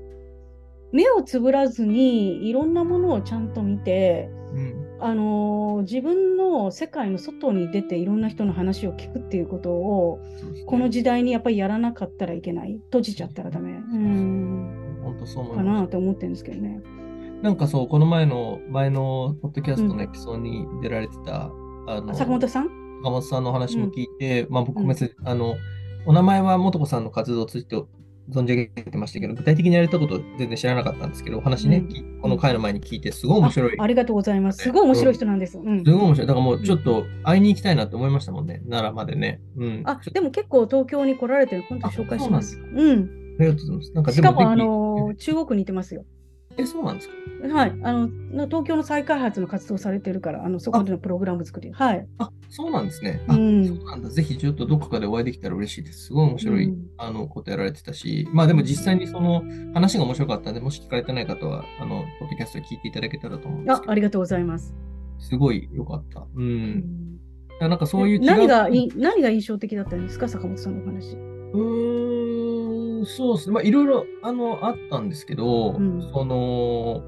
[0.91, 10.19] 目をつぶらずにいろんなものをちゃんと見てうんあのー自分の世界の外に出ていろんな人の話を聞くっていうことを
[10.53, 12.79] ねこの時代にやっぱりやらなかったらいけない。
[12.85, 13.71] 閉じちゃったらダメ。
[13.71, 14.99] うん。
[15.03, 16.81] 本当そう思いかなと思ってるんですけどね。
[17.41, 21.49] なんかそう、この前の、前のポッドキャストのエピソードに出られてた、
[21.87, 22.69] あの、坂本さん？
[23.01, 24.93] 坂本さんの話も聞いて、まあ僕うんも
[25.23, 25.55] あの、
[26.05, 27.81] お名前は素子さんの活動を通じて
[28.32, 33.80] 存じ上げてましたけど、具体的にやれたこと全然知らなかったんですけど、お話ね、うんきこの回の前に聞いて、すごい面白い。
[33.80, 34.63] あありがとうございます。
[34.63, 35.57] すごい面白い人なんです。
[35.57, 36.27] うんすごい面白い。
[36.27, 39.41] だからもうちょっと会いに行きたいなって思いましたもんね、奈良までね。
[39.57, 39.82] うん。
[39.86, 42.59] あでも結構東京に来られてる今度紹介します。
[42.59, 43.09] うん。
[43.39, 43.93] ありがとうございます。
[43.93, 46.05] なんかしかもあのー中国にいてますよ。
[46.62, 47.14] え、そうなんですか？
[47.53, 47.80] はい。
[47.84, 51.72] あのな東京の再開発の活動されてるからあのそこでのプログラム作り。
[51.72, 52.05] はい。
[52.18, 53.24] あ、そうなんですね。
[53.28, 54.10] あ、うんそうなんだ。
[54.10, 56.07] ぜひちょっとどこかでお会いできたら嬉しいです。
[56.07, 59.43] すごい面白い、うんあのことやられてたし、まあでも実際にその
[59.74, 64.76] 話が面白かったんで、もし聞かれてない方は、あの、ポッドキャスト聞いていただけたらと思うんですあありがとうございます。
[65.18, 66.28] すごい良かった。
[66.36, 66.84] うん。
[67.62, 70.28] なんかそういう何がいい何が印象的だったんですか？
[70.28, 71.16] 坂本さんのお話。
[71.53, 71.57] う
[73.05, 73.53] そうですね。
[73.53, 77.03] まあいろいろ、あの、あったんですけど、うんその、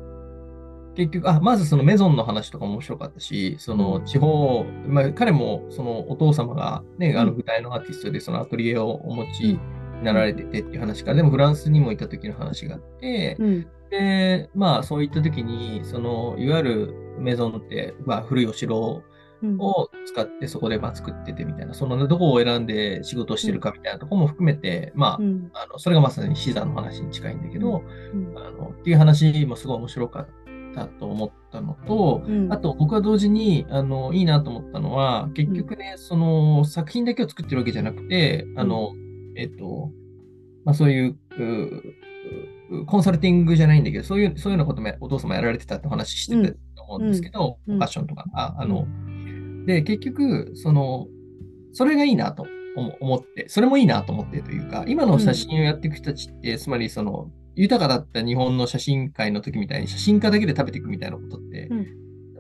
[0.96, 9.60] 結局、あ、まずそのメゾンの話とかも面白かったし、そのうん地方、まあ彼もそのお父様がね、あのうん舞台のアーティストでそのアトリエをお持ちに
[10.04, 13.68] なられててっていう話から、でもフランスにも行った時の話があって、うん。
[13.90, 19.11] で、まあそういった時に、その、いわゆるメゾンって、まあ古いお城うん
[19.60, 25.52] を使ってそこでまあ作っててみたいな、その、ね、どこを選んで仕事をしてるかみたいなところも含めて、まあ、うん。
[25.54, 27.84] あのそれがまさに死産の話に近いんだけど、
[28.14, 28.38] うん。
[28.38, 30.28] あのっていう話もすごい面白かっ
[30.76, 32.52] たと思ったのと、うん。
[32.52, 38.94] あと僕は同時にあのいいなと思ったのは、結局ね、その作品だけを作ってるわけじゃなくて、あの、
[39.36, 39.92] えっと、
[40.66, 41.18] まあそういう、
[42.86, 48.88] コンサルティングじゃないんだけど、そういう、そういうようなこともお父様やられてたってお話してたと思うんですけど、ファッションとか、ああの、
[49.66, 51.08] で、結局、その、
[51.74, 52.46] それがいいなと
[52.76, 61.88] 思思って、それもいいなと思ってというか、今の写真をやっていく人たちって、つまりその、豊かだった日本の写真界の時みたいに写真家だけで食べていくみたいなことって、うん。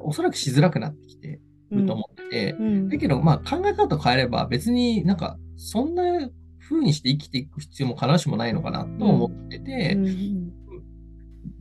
[0.03, 1.39] おそらくしづらくなってきて
[1.72, 2.89] ると思ってて、うん。
[2.89, 6.03] だけど、まあ考え方を変えれば別になんか、そんな
[6.59, 10.51] 風にして生きていく必要も必ずしもないのかなと思ってて、うん。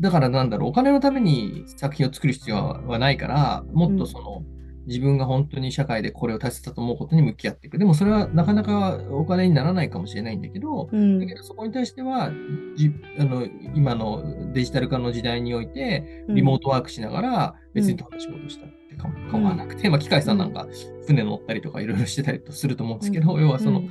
[0.01, 4.43] だからなんだろう、お金のために作品を作る必要はないから、もっとその、
[4.91, 7.79] 自分が本当に社会でこれを大切だと思うことに向き合っていく。
[7.79, 11.21] でもそれはなかなかお金にならないかもしれないんだけど、うん。
[11.21, 12.33] だけどそこに対しては、
[12.77, 20.67] じあの今のデジタル化の時代において、リモートワークしながら別にどんな仕事したってか構わなくて、まあ機械さんなんか
[21.07, 23.43] 船乗ったりとかいろいろしてたりとすると思うんですけど、うん。
[23.43, 23.85] 要はその、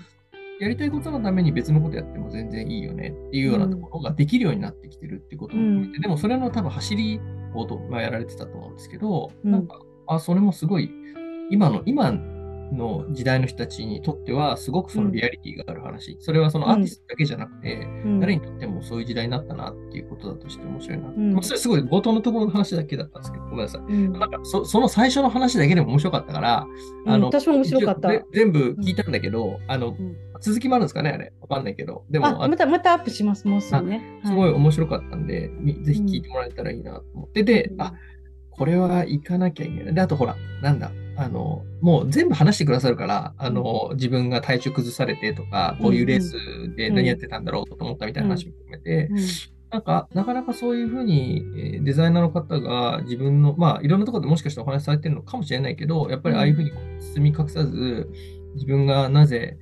[0.59, 6.01] やりたいことのために別のことやっても全然いいよねっていうようなところができるようになってきてるってことも含めて、うん。
[6.01, 7.21] でもそれの多分走り
[7.55, 9.51] をと、まあ、やられてたと思うんですけど、うん。
[9.51, 9.79] なんか、
[10.09, 10.91] あ、それもすごい、
[11.51, 12.11] 今の、今
[12.71, 16.17] の時代の人たちにとっては、すごくそのリアリティがある話。
[16.19, 21.09] それはそのアーティストだけじゃなくて、うん誰にとってもそういう時代になったなっていうことだとして面白いな。
[21.09, 23.81] んまあ、それすごい冒頭のところの話だけだったんですけど、ごめんなさい。
[23.81, 26.67] うんなんかそその最初の話だけでも面白かったから、
[27.05, 31.33] うん私も面白かった全部聞いたんだけど、あのん続きもあるんですかね、あれ？
[31.41, 32.05] わかんないけど。
[32.09, 34.21] でも、ああまたまたアップします、もうすぐね。
[34.23, 37.43] すごいは面白かったんで、みぜひ聞いてもらえたらいいなと思って。
[37.43, 37.93] で、あ、
[38.59, 39.93] これは行かなきゃいけない。
[39.95, 46.35] で、あとほら、なんだ、あの、もう全部話してくださるから、あの、自分が体調崩されてとか、こういうレース
[46.75, 49.17] で何やってたんだろうと思ったみたいな話も含めて、うん。
[49.71, 56.71] なんか、なかなかそういうふうに、えーデザイナーの方が自分の、まあ、いろんなところでもしかしてお話しされてるのかもしれないけど、やっぱりああいうふうに
[57.15, 58.09] 包み隠さず、
[58.55, 59.57] 自分がなぜ、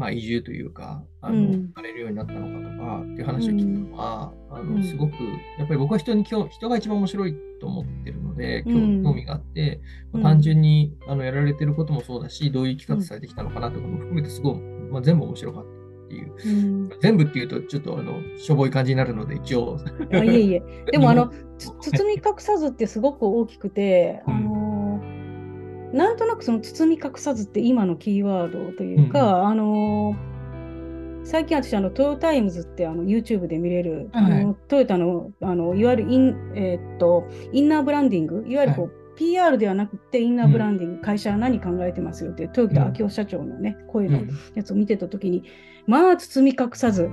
[0.00, 5.12] まあ、移住というか、あの、うんされるようになったのかとかっていう話を聞くのは、あうんの、すごく、
[5.58, 9.82] やっぱり僕は人に興人が一番面白いと思ってるので、興味があって、
[10.14, 14.58] うん単純にあのやられてることもそうだし、どういう生き方されてきたのかなとかも含めて、すごい、
[14.90, 16.34] まあ、全部面白かったっていう。
[16.46, 19.78] うん全部っていうと、ちょっとあのしょぼい感じになるので、一応。
[20.12, 20.62] あいえいえ。
[20.90, 24.79] でもあの、 つ包み隠さずってすごく大きくて、うんあの
[25.92, 30.14] なんとなくその包み隠さずって今のキーワードというか、あの
[31.24, 34.24] 最近私あのトヨタイムズってあの YouTube で見れる、はい。
[34.24, 44.20] はいあのトヨタのあのいわゆるイン,、えーっとインナーブランディングいわゆるこう、PR ではなくてインナーブランディング、会社は何考えてますよっていう豊田章男社長のね、声の
[44.54, 45.44] やつを見てた時に、
[45.86, 47.10] まあ包み隠さず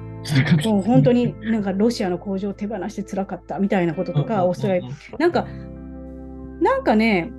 [0.65, 5.45] もう本当になんかロシアの工場を手放して辛かったみたいなこととか、オーストラリア、なんか、
[6.61, 7.31] なんかね、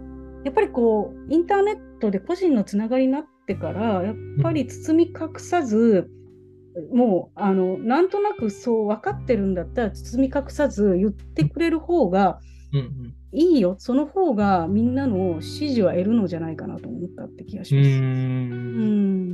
[0.44, 6.10] やっぱりこう、インターネットで個人のつながりになってから、やっぱり包み隠さず、
[6.92, 12.38] もう、あの、なんとなくそう分かってるんだったら、包み隠さず言ってくれる方が
[12.72, 13.14] うんうん。
[13.32, 17.90] いいよ、その方がみんなの支持は得るのじゃないかなと思ったって気がしうます。
[17.90, 18.06] んう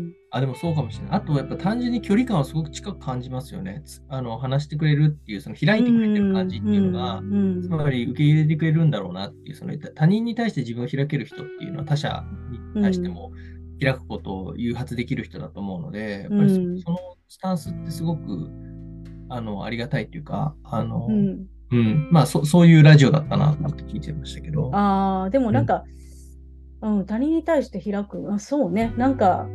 [0.09, 0.13] ん。
[0.33, 1.19] あ、でもそうかもしれない。
[1.19, 3.83] あと、やっぱ単純に距離感をすごく近く感じますよね。
[3.85, 12.25] つあの話してくれるっていう、その開いてくれてる感じっていうのが、うんつまり受け入れてくれるんだろうなっていう、その他人に対して自分を開ける人っていうのは他者
[12.75, 13.31] に対しても
[13.81, 18.51] 開くことを誘発できる人だと思うので、やっぱりそのスタンスってすごく
[19.29, 24.71] あのありがたいっていうか、あの、うんうん、まあそ、そういうラジオだったなって聞いてましたけど。
[24.75, 25.85] ああ、でもなんか、
[26.83, 29.47] うん、他人に対して開く、あそうね、なんか、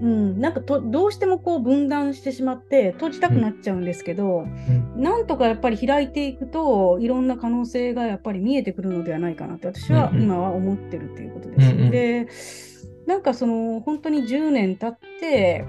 [0.00, 5.02] うん、なんかとどうしてもこう分断してしまって閉じたくなっちゃうんですけど、うん。
[5.02, 10.22] なんとかやっぱり開いていくといろんな可能性がやっぱり見えてくるのではないかなって私はうんうん。
[10.24, 11.70] 今は思ってるっていうことです。
[11.72, 11.90] うんうん。
[11.90, 12.28] で
[13.06, 15.64] なんかその本当に10年経って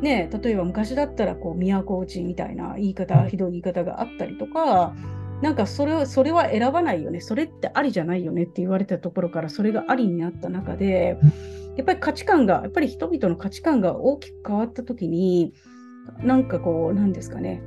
[0.00, 3.30] ね例えば昔だったらこう都落ちみたいな言い方、うん。
[3.30, 4.94] ひどい言い方があったりとか
[5.42, 7.20] なんかそれはそれは選ばないよね。
[7.20, 8.44] それってありじゃないよね。
[8.44, 11.18] って言われたところからそれがありになった中で
[11.76, 15.52] やっぱり価値観がやっぱり人々の価値観が大きく変わった時に
[16.22, 17.62] なんかこうなんですかね。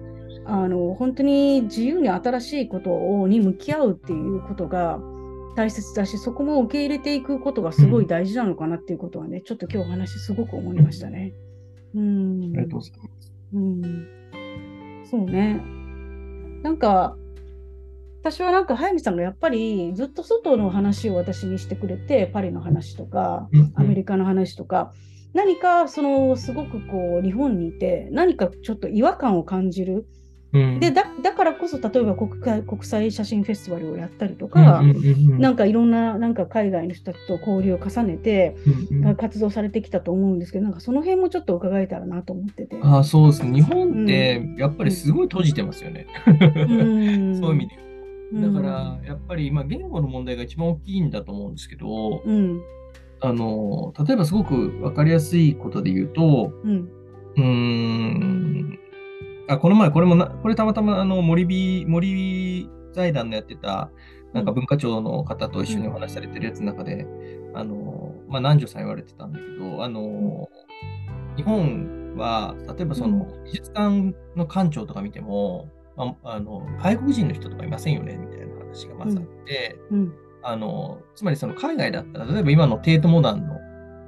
[0.46, 5.00] あの本当に自由に新しいことをに向き合うっていうことが
[5.56, 11.34] 大切だしそこも受け入れていくことがすごい大事なのかなっていうことはね、ちょっと今日お話すごく思いましたね。
[11.96, 12.52] うん。
[12.56, 13.34] ありがとうございます。
[13.54, 14.08] うん、
[15.10, 15.62] そうね。
[16.62, 17.16] なんか、
[18.26, 24.94] 私はなんか、早見さんがやっぱりずっと外の話を私にしてくれて、パリの話とか、アメリカの話とか、
[25.36, 30.08] 何かそのすごくこう日本にいて、何かちょっと違和感を感じる。
[30.54, 34.82] うんで、だだからこそ、例えば国際国際写真フェスティバルをやったりとか、
[35.22, 38.56] なんかいろんななんか海外の人たちと交流を重ねて、
[39.20, 42.80] 活動されてきたと思うんですけど、なんかその辺もちょっと伺えたらなと思ってて。
[42.82, 43.54] あそうですね。
[43.54, 46.08] 日本ってやっぱりすごい閉じてますよね。
[46.26, 47.85] うん そういう意味でうん
[48.34, 52.62] だから、やっぱり今、言語の問題が一番大きいんだと思うんですけど、うん、
[53.22, 56.52] あの、例えばすごく分かりやすいことで言うと、
[57.38, 58.80] うん、
[59.48, 63.92] あ、この前、これもな、これたまたま、あの、森美、森財団のやってた、
[64.34, 67.08] なんか文化庁の方と一緒にお話しされてるやつの中で、
[67.54, 70.50] あの、まあ、南條さん言われてたんだけど、あの、
[71.38, 83.60] 日本は、例えばその、美術館の館長とか見ても、まあ、あの、外国人の人とかいませんよね、みたいな話がまずあって、うん、あの、つまりその海外だったら、例えば今のテートモダンの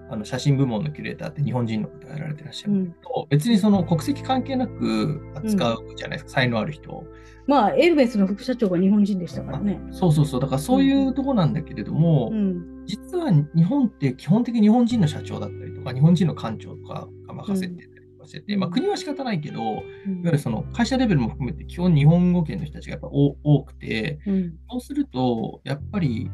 [0.09, 7.05] あの写真部門のキュレーターって日本人の方がやられてらっしゃるんだけど、別にその国籍関係なく扱うじゃないですか、才能ある人を。
[7.45, 9.81] まあ、エルメスの副社長が日本人でしたからね。
[9.91, 17.96] そうそうそう、だからそういうとこなんだけれども、うん、実は日本って基本的に日本人の社長だったりとか、日本人の館長とかが任せてたりとか
[18.27, 26.29] してて、うんまあ国は仕方ないけど、いわうんゆるその会社レベルも含めて基本日本語圏の人たちがやっぱ多多くて、うん、そうすると、やっぱり、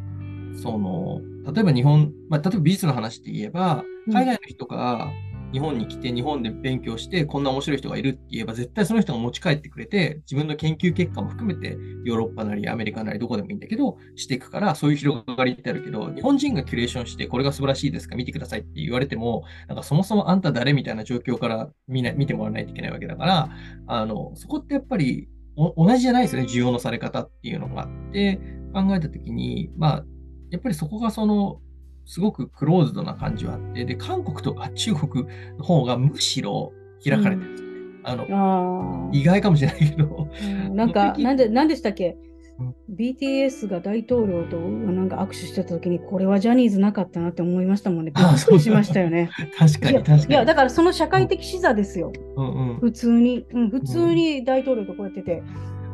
[0.62, 1.22] その、
[1.52, 4.14] 例えば日本、まあ、例えば美術の話で言えば、うん。
[4.14, 5.12] 海外の人が
[5.54, 23.50] 日本に来て、日本で勉強して、こんな面白い人がいるって言えば、絶対その人が持ち帰ってくれて、自分の研究結果も含めて、ヨーロッパなりアメリカなりどこでもいいんだけど、していくから、そういう広がりってあるけど、日本人がキュレーションして、これが素晴らしいですか、見てくださいって言われても、なんかそもそもあんた誰みたいな状況から見ない見てもらわないといけないわけだから、
[23.88, 28.40] あの、そこってやっぱり同じじゃないですよね、需要のされ方っていうのがあって、
[28.74, 30.06] 考えたときに、まあ、
[30.50, 31.60] やっぱりそこがその、
[32.06, 35.26] すごくクローズドな感じはあって、で、韓国とか中国
[35.58, 36.74] の方がむしろ
[37.04, 37.74] 開かれてるんですよね。
[38.04, 42.18] あの、あ意外かもしれないけど、あ、うんなんか、なんで、なんでしたっけ？
[42.60, 48.12] うん ?BTS が大統領となんか握手してた時に、これはジャニーズなかったなって思いましたもんね。
[48.16, 49.30] びっくりしましたよね。
[49.58, 50.24] 確かに確かに。
[50.26, 52.12] いや、だからその社会的視座ですよ。
[52.36, 52.80] うんうん。
[52.80, 55.42] 普通に、うん、普通に大統領とこうやってて。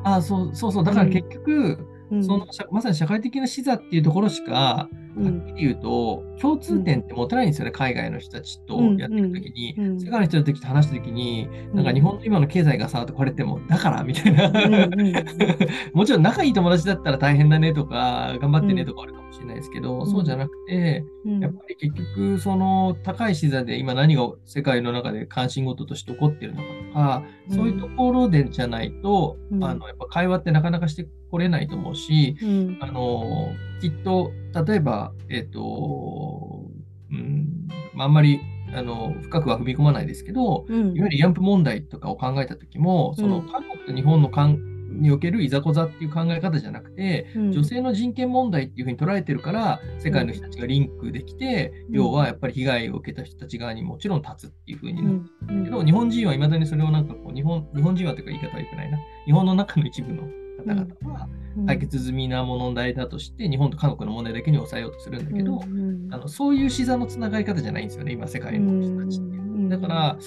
[0.03, 0.83] ああ、そうそうそう。
[0.83, 1.87] だから結局、うん、
[2.21, 11.75] その社まさに社会的な視座っていうところしか、はっうん、きり言うと、共通点って持てないんですよね、海外の人たちとやってる時に、世界の人たちと話した時に、うん。
[11.75, 14.49] なんか日本の今の経済がさ、とか言われても、だからみたいな。
[15.93, 20.09] もちろん仲いい友達だったら大変だねとか、頑張ってねとかあるかもしれないですけど、ん。
[20.09, 21.39] そうじゃなくて、うん。
[21.39, 27.55] やっぱり結局、その高い視座で今何が世界の中で関心事として起こってるのかとか、うん。
[27.55, 29.63] そういうところでじゃないと、うん。
[29.63, 32.77] あのやっぱ会話ってなかなかしてこれないと思うし、うん。
[32.81, 34.31] あのきっと
[34.65, 36.65] 例えば、えっ、と、
[37.11, 38.39] うん、まああんまり
[38.73, 40.95] あの深くは踏み込まないですけど、うん。
[40.95, 43.49] いわゆる慰安婦問題とかを考えたときも、そのうん。
[43.49, 44.59] 韓国と日本の関
[44.99, 47.51] におけるいざこざっていう考え方じゃなくて、うん。
[47.51, 51.95] 女性の人権問題っていうふうに捉えてるから、世界の人たちがリンクできて、うん。
[51.95, 55.11] 要はやっぱり被害を受けた人たち側にもちろん立つっていうふうにうな
[55.47, 55.55] る。
[55.61, 55.63] ん。
[55.65, 58.99] けど、日本人はいまだにそれをなんかこう、日本日本人はというか言い方は良くないな。
[59.25, 60.23] 日本の中の一部の
[60.65, 61.65] 方々はうん。
[61.65, 66.07] 解決済みな問題だとして、日本と韓国の問題だけに抑えようとするんだけど、うん。
[66.13, 69.37] あのそういう視座のつながり方じゃないんですよね、今、世界の人たちって。
[69.37, 70.17] うんだから、や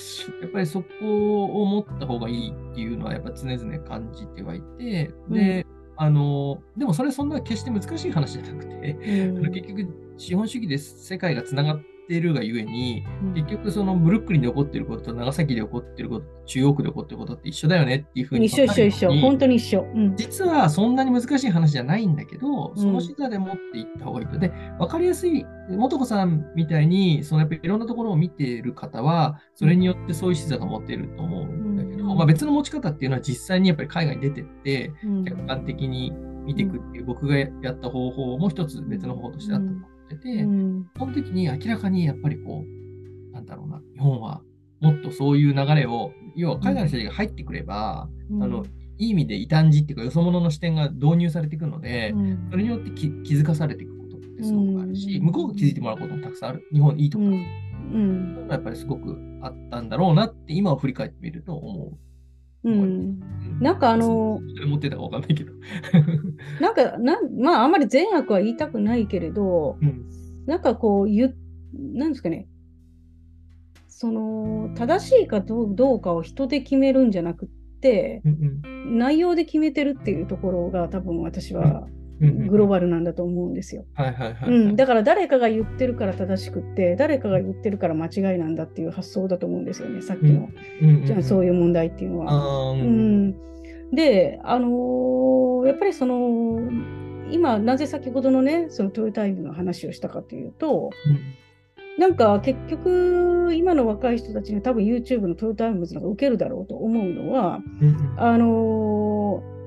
[0.47, 5.67] っぱりそこを持った方がいいっていうのは、やっぱ常々感じてはいて、で、
[5.97, 8.75] あの、でもそれそんな決して難しい話じゃなくて、
[9.29, 9.53] うん。
[9.53, 13.35] 結局、資本主義で世界がつながっているがゆえに、うん。
[13.35, 19.87] 結局そのブルックリンで起こっていることと長崎で起こっていること、中央区で起こっていることって一緒だよねっていうふうに一緒一緒一緒、本当に一緒。
[19.95, 20.17] うん。
[20.17, 22.77] 実はそんなに難しい話じゃないんだけど、ん。
[22.77, 24.27] その視座で持っていった方がいい。
[24.27, 24.39] と。
[24.39, 32.17] で、分かりやすい、素子さんみたいに、そのやっぱりいろんなところを見ている方は、それによってそういう視座が持てると思うんだけど、うん。
[32.17, 35.25] まあ、別の持ち方っていうのは実際にやっぱり海外に出てって、うん。
[35.25, 36.13] 客観的に
[36.45, 40.91] 見ていくっていう、僕がやった方法も一つ別の方法としてあったと思ってて、うん。
[40.97, 44.43] その時に明らかにやっぱりこう、なんだろうな、日本は
[44.81, 48.09] もっとそういう流れを、要は海外の人たちが入ってくれば、
[48.41, 48.65] あの、
[48.99, 52.49] いい意味で異端児っていうか、よそ者の視点が導入されていくので、うん。
[52.51, 55.27] それによって気気づかされていくことってすごくあるし、うん。
[55.27, 56.69] 向こうが気づいてもらうこともたくさんある。
[56.73, 57.45] 日本いいところ、うん。
[57.93, 58.49] うん。
[58.51, 61.99] やっぱりすごくあったんだろうなって今を振り返ってみると思う。
[62.65, 62.75] うん。
[62.75, 63.21] うん。
[63.61, 65.53] なんかあの持ってたかわかんないけど。
[66.61, 70.05] なんかなんまああんまり善悪は言いたくないけれどうん。
[70.47, 71.37] なんかこう言う
[71.75, 72.49] なんですかね。
[73.89, 77.49] その正しいかどうどうかを人で決めるんじゃなくっ
[77.81, 83.85] てうん内容で決めてるっていうところが多分私はうんうんグローバルなんだと思うんですよ。
[84.77, 90.49] だから誰かが言ってるから正しくって誰かが言ってるから間違いなんだっていう発想だと思うんですよねさっきの、
[91.05, 92.73] じゃあそういう問題っていうのは。
[92.73, 93.29] ううん。
[93.29, 93.35] ん、
[93.93, 96.61] で、あのーやっぱりその
[97.31, 100.91] 今なぜ先ほどのねそのトヨタイムズの話をしたかというと
[101.99, 108.15] なんか結局今の若い人たちに多分 YouTube のトヨタイムズの方が受けるだろうと思うのはうんうん。
[108.21, 109.22] あのー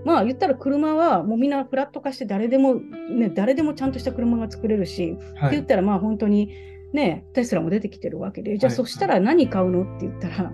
[0.06, 5.48] まあ言ったら車はもうみんなフラット化して誰でもね誰でもちゃんとした車が作れるし、はい。
[5.48, 6.52] って言ったらまあ本当に
[6.94, 9.82] ねテスラも出てきてるわけでじゃあはいそしたら何買うの？
[9.82, 10.54] って言ったら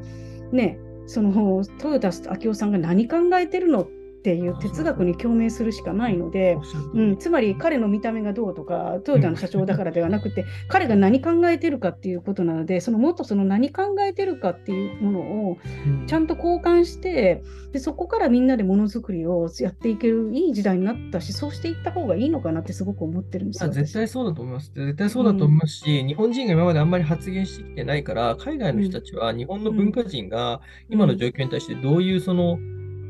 [0.51, 3.81] ねそのトヨタ明夫さんが何考えてるの？
[3.83, 6.57] っていう哲学に共鳴するしかないので
[6.93, 16.07] うん、つまり彼の見た目がどうとかトヨタの社長だからではなくて、彼が何考えてるかっていうことなのでそのもっとその何考えてるかっていうものをうん。
[16.07, 23.69] ちゃんと交換してでそこからみんなでものづくりをやっていけるいい時代になったしそうしていった方がいいのかなってすごく思ってるんですよ。
[23.69, 24.71] 絶対そうだと思います。
[24.75, 32.59] 絶対そうだと思いますし、日本人が今まであんまり発言してきてないから、海外の人たちは日本の文化人が今の状況に対してどういうその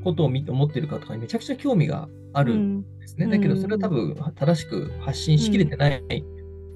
[0.03, 3.25] ことを見て思ってるかとかにめちゃくちゃ興味があるんうんですね。
[3.25, 3.31] うん。
[3.31, 6.03] だけど、それは多分正しく発信しきれてない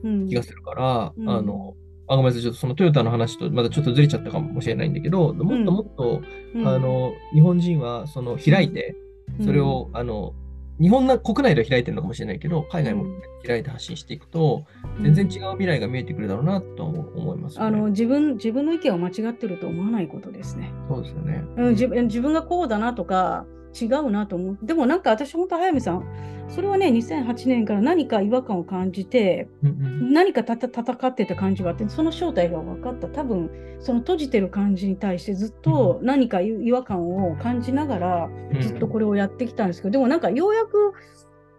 [0.04, 0.28] うん。
[0.28, 1.30] 気がするから、うん。
[1.30, 1.76] あの、
[2.08, 6.22] あごめんなさい、ちょっとそのトヨタの話とまだちょっとずれちゃったかもしれないんだけど、もっともっと、
[6.54, 6.68] うん。
[6.68, 8.96] あの日本人はその開いて、
[9.44, 10.34] それを、あの
[10.80, 13.06] 日本の国内では開いてるのかもしれないけど、海外も
[13.46, 14.66] 開いて発信していくと、
[15.02, 20.74] 全然違う未来が見えてくるだろうなと思思います、ねあの自分自分の意見を間違ってると思わないことですね。
[20.90, 21.44] そうですよね。
[21.58, 23.46] うん、自分自分がこうだなとか
[23.80, 24.58] 違うなと思う。
[24.62, 26.06] でもなんか私本当早見さん
[26.48, 30.14] それはね2008年から何か違和感を感じてうんうん。
[30.14, 33.08] 何かたた戦ってた感じがあってその正体が分かった。
[33.08, 33.50] 多分
[33.80, 38.30] その閉じてる感じに対してずっと何か違和感を感じながら
[38.62, 40.94] ずっとこれをやってきたんですけど、でもなんかようやく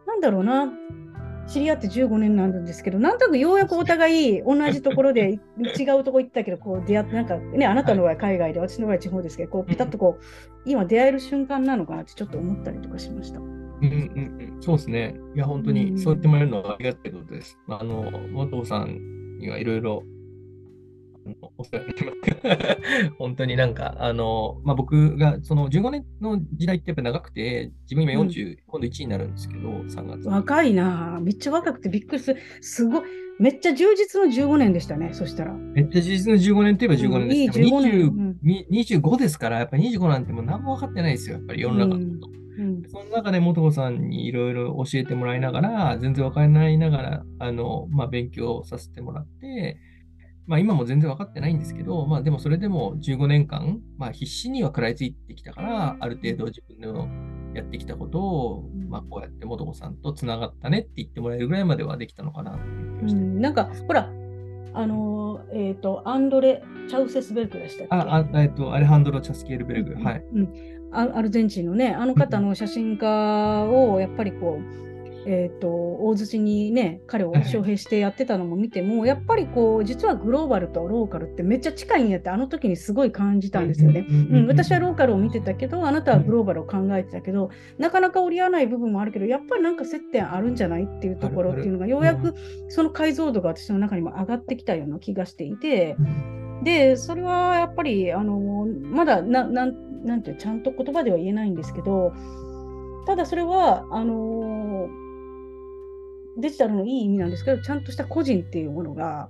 [0.06, 0.72] なんだろうな
[1.46, 5.38] 知り合って15年なんですけど、なんとなくようやくお互い同じところで
[5.78, 10.22] 違うとこ行ったけど、こう出会って、なんかね、あなたの場合海外で、私の場合地方ですけど、こうピタッとこう、
[10.64, 13.40] 今出会える瞬間なのかなってちょっと思ったりとかしました。
[13.40, 15.14] うんうんうん、そうですね。
[15.34, 17.58] いや、本当うんにそう言ってもらえるのはありがたいことです。
[17.68, 20.02] あの、元さんにはいろいろ、
[23.18, 30.28] 本当になんか、あの、まあ、僕がその15年の時代ってやっぱ長くて、自分今40、今度1位になるんですけど、3月。
[30.28, 32.40] 若いなぁめっちゃ若くてびっくりする。
[32.60, 33.02] すごい。
[33.38, 35.52] めっちゃ充実の15年でしたね、そしたら。
[35.52, 37.58] めっちゃ事実の15年といえば15年です。
[37.58, 42.30] うんいい15年20うんに25ですから、やっぱり25なんてもう何も分かってないですよ、やっぱり世の中のこと。
[42.30, 42.36] うん
[42.88, 49.78] その中で元子さんにいろいろ教えてもらいながら、全然分からないながら、あの、まあ、勉強させてもらって、
[50.46, 57.08] まあ、今も全然分かってないんですけど、まあ、でもそれでも15年間、まあ、必死には食らいついてきたから、ある程度自分の
[57.54, 63.20] やってきたことを、まあ、こうやって元子さんとつながったねって言ってもらえるぐらいまではできたのかなっていう気がして。
[63.20, 64.10] うんなんか、ほら、
[64.72, 67.94] あのー、えっ、と、アンドレ・チャウセスベルクでしたっけ？
[67.94, 69.94] あ、あえっと、アレハンドロ・チャスケールベルグ。
[69.94, 70.24] はい。
[70.34, 70.48] うん、
[70.92, 74.85] アアルゼンチンのね、あの方の写真家をやっぱりこう、
[75.28, 84.06] えー、と大槌にね、彼を招聘してやってたのも見ても、やっぱりこう、実はグローバルとローカルってめっちゃ近いんやって、あの時にすごい感じたんですよね。
[84.08, 92.34] うん、私はローカルを見てたけど、あなたはグローバルを考えてたけど、なかなか折り合わない部分もあるけど、やっぱりなんか接点あるんじゃないっていうところっていうのが、ようやく
[92.68, 95.96] その解像度が私の中にも上がってきたような気がしていて、
[96.62, 102.12] で、それはやっぱり、あの、まだな、なん、なんていう、ちゃんと言葉では言えないんですけど、
[103.06, 104.88] ただそれは、あの、
[106.36, 109.28] デジタルのいい意味なんですけど、ちゃんとした個人っていうものが、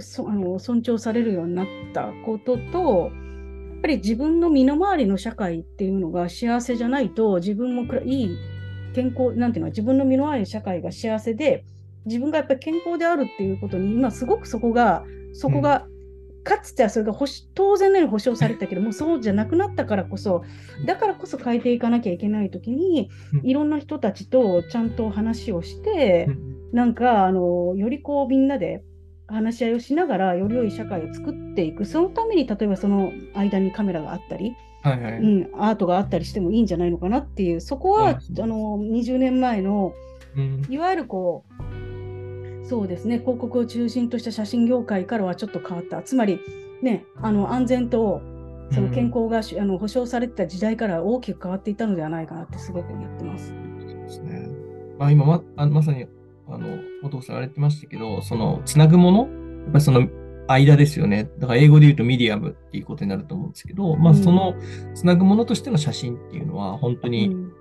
[0.00, 8.36] そあの尊重されるようになったことと、やっぱり自分の身の回りの社会っていうのが幸せじゃないと、自分もくらいい
[8.94, 11.64] 健康、なんていうのは、自分の身の回りの社会が幸せで、
[12.06, 15.86] 自分がやっぱり健康であるっていうことに、今すごくそこが、そこが、
[16.50, 20.42] かつてはそれが保し当然のように保障されてたけども、そうじゃなくなったからこそ、
[20.84, 23.08] だからこそ変えていかなきゃいけないときに、
[23.44, 26.28] いろんな人たちとちゃんと話をして、
[26.72, 28.82] なんかあのよりこうみんなで
[29.28, 31.84] 話し合いをしながらより良い社会を作っていく。
[31.84, 35.12] そのために例えばその間にカメラがあったり、はいはい。
[35.18, 37.60] うん、アートがあったりしてもいいんじゃないのかなっていう。
[37.60, 39.92] そこは、うんあの20年前の
[40.36, 40.66] うん。
[40.68, 41.69] いわゆるこう
[42.70, 43.18] そうですね。
[43.18, 46.02] 広告を中心とした写真業界からはちょっと変わった。
[46.02, 46.38] つまり
[46.82, 48.22] ねあの安全と
[48.70, 53.48] その健康がし、あの保障されてた時代から大きく変わっていったのではないかなってすごく思ってます。
[53.48, 54.48] そうですね。
[55.00, 56.06] まあ、今まあのまさに
[56.46, 60.06] あの元子さん言われてましたけど、そのつなぐもの、やっぱりその
[60.46, 61.28] 間ですよね。
[61.40, 64.22] だから英語で言うとミディアムっていうことになると思うんですけど、まあうん。
[64.22, 64.54] その
[64.94, 67.52] つなぐものとしての写真っていうのは本当に、うん。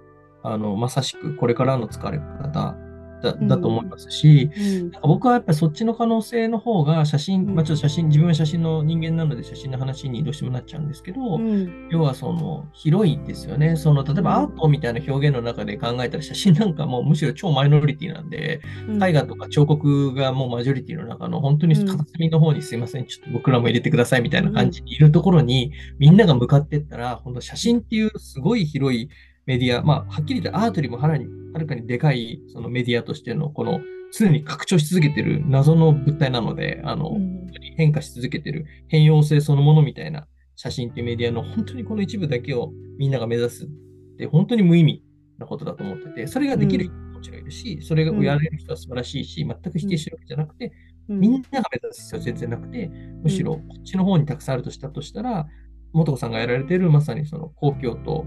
[0.44, 2.76] あのまさしくこれからの使われ方
[3.22, 3.48] だうん。
[3.48, 4.92] だと思いますし、うん。
[4.92, 7.56] なんか僕はやっぱりそっちの可能性の方が写真、うん。
[7.56, 11.90] まあちょっと写真、自分は写真の人間なので写真の話にどうしてもなっちゃうんですけど、うん。
[11.90, 13.76] 要はその広いですよね。
[13.76, 19.04] その例えばアートみたいな表現の中で考えたら写真なんかもうむしろ超マイノリティなんで、うん。
[19.04, 29.10] 絵画とか彫刻がもうマジョリティの中の本当に片隅の方にすいません、ちょっと僕らも入れてくださいみたいな感じにいるところにみんなが向かっていったら、本当写真っていうすごい広い
[29.46, 33.80] メディア、まあはっきり言ってアートよりもはるにはるかにでかいそのメディアとしてのこの
[34.12, 37.40] 常に拡張し続けてる謎の物体なので、あの、うん。
[37.78, 43.68] 変化し続けてる変容性そのものみたいな写真っていうメディアの本当にこの一部だけをみんなが目指すっ
[44.18, 45.04] て本当に無意味
[45.38, 50.72] なことだと思ってて、それができる人ももちろんいるし、それをやれる人は素晴らしいし、全く否定してるわけじゃなくて、
[51.08, 51.20] うん。
[51.20, 52.90] みんなが目指す必要は全然なくて、
[53.24, 55.48] むしろこっちの方にたくさんあるとしたとしたら、
[55.94, 58.26] 元子さんがやられているまさにその公共と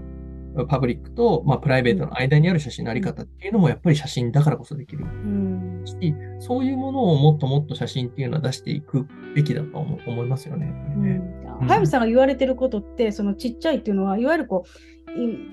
[0.67, 5.81] パブリックと、まあ、プライベートの間にある写真のあり方っていうのもやっぱり写真だからこそできるうん。
[5.85, 10.73] し、そういうものをもっともっと写真っていうのは出していくべきだと思思いますよね。
[11.67, 14.69] 早見さんが言われてることって、そのちっちゃいっていうのは、いわゆるこう、
[15.01, 15.02] い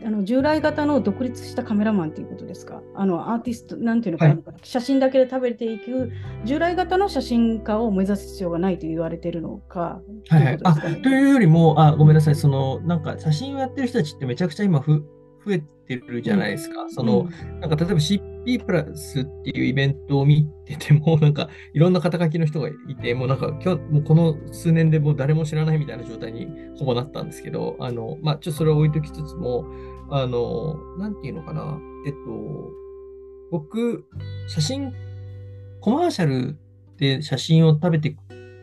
[0.04, 2.80] あの従来型の独立したカメラマンっていうことですか？
[2.94, 6.11] あのアーティスト、なんていうのかな、はい写真だけで食べていく、
[6.44, 10.00] 従来型の写真家を目指す必要がないと言われてるのか？
[10.28, 10.58] はいはい。
[10.62, 12.34] あというこというよりも、あ、ごめんなさい。
[12.34, 15.04] その、なんか写真をやってる人たちってめちゃくちゃ今ふ
[15.44, 16.86] 増えてるじゃないですか。
[16.88, 17.28] その、
[17.61, 18.00] なんか例えば
[18.45, 29.64] P プラスっていうイベントを見てても、なんかいろんな肩書きの人がいて、もうなんか今日、もうこの数年でもう誰も知らないみたいな状態にほぼなったんですけど、あの、まあ、ちょっとそれを置いときつつも、
[30.11, 31.78] あの、なんていうのかな。
[32.07, 32.18] えっと、
[33.51, 34.05] 僕、
[34.49, 34.93] 写真、
[35.80, 36.59] コマーシャル
[36.97, 38.16] で写真を食べて、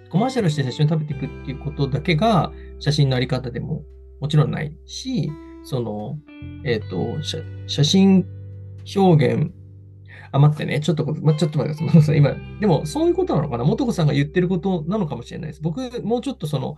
[0.09, 3.83] コマーシャルして写真を食べていくっていうことだけが写真のあり方でも
[4.19, 5.31] もちろんないし、
[5.63, 6.17] その、
[6.63, 7.21] えっ、と、
[7.67, 8.25] 写真
[8.95, 9.51] 表現、
[10.31, 10.79] あ、待ってね。
[10.79, 12.17] ちょっとこ、ま、ちょっと待ってください。
[12.19, 13.63] 今、でも、そういうことなのかな？
[13.63, 15.61] 元子さんが言ってることなのかもしれないです。
[15.61, 16.77] 僕、もうちょっとその、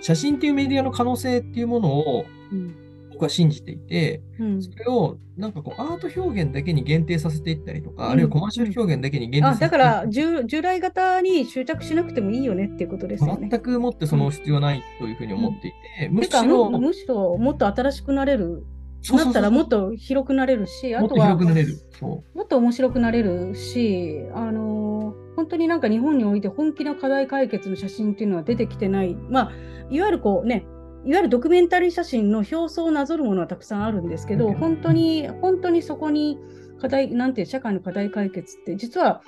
[0.00, 2.74] 写真っていうメディアの可能性っていうものをうん
[3.10, 13.48] 僕は信じていて、うんそれをなんかこうアート表現だけに限定させていったりとか、うんあるいはコマーシャル表現だけに限定あさせてだから従従来型に執着しなくてもいいよねっていうことですよね。
[13.50, 18.64] 全くもってその必要はないというふうに思っていて、むてかしろ、むむしろもっと新しくなれる
[19.12, 29.52] なったらもっと広くなれるし、あもっととはもっと面白くなれるし、あのー本当になんか日本において本気の課題解決の写真っていうのは出てきてない、まあ、
[29.88, 30.66] いわゆるこうね、
[31.06, 34.54] いわゆるドキュメンタリー写真の表層をなぞるものはたくさんあるんですけど、うん。
[34.54, 36.38] 本当に、本当にそこに
[36.78, 39.22] 課題、なんて社会の課題解決って、実は、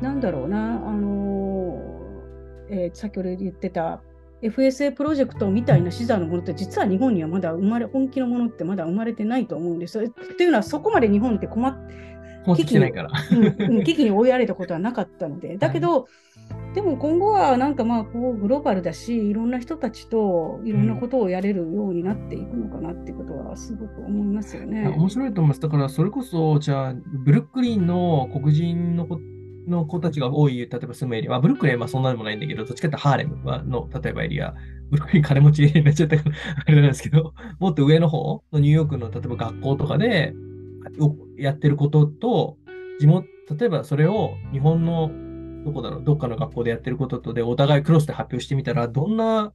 [0.00, 4.00] なんだろうな、あのーえー先ほど言ってた
[4.42, 10.08] FSA プロジェクトみたいな視座のものって、実は日本にはまだ生まれ、本気のものってまだ生まれてないと思うんですよ。
[10.08, 12.48] っていうのは、そこまで日本って困っう。
[12.48, 13.10] 持ってきてないから。
[13.30, 16.08] うんうん危機に追いやられたことはなかったので、だけど、
[16.74, 24.88] でも今後はなんかまあこうグローバルだし、いろんな人たちといろんなことをやれるようになっていくのかなってことはすごく思いますよね。
[24.88, 25.60] 面白いと思います。
[25.60, 29.20] だから、それこそ、じゃあ、ブルックリンの黒人の子
[29.66, 34.54] の子たちが多い、例えば住むエリア、まあ、ブルックリンはまあそんなでもないんだけど、どっちかってハーレムはの、例えばエリア、
[34.90, 36.36] ブルックリン金持ちエリアになっちゃったから、
[36.66, 40.34] あれなんですけど、 もっと上の方のニューヨークの、例えば学校とかで
[40.98, 42.58] よやってることと、
[43.00, 45.10] 地元、例えばそれを日本の
[45.64, 49.52] どこだろう、どっかの学校でやってることとで、お互いクロスで発表してみたら、どんな、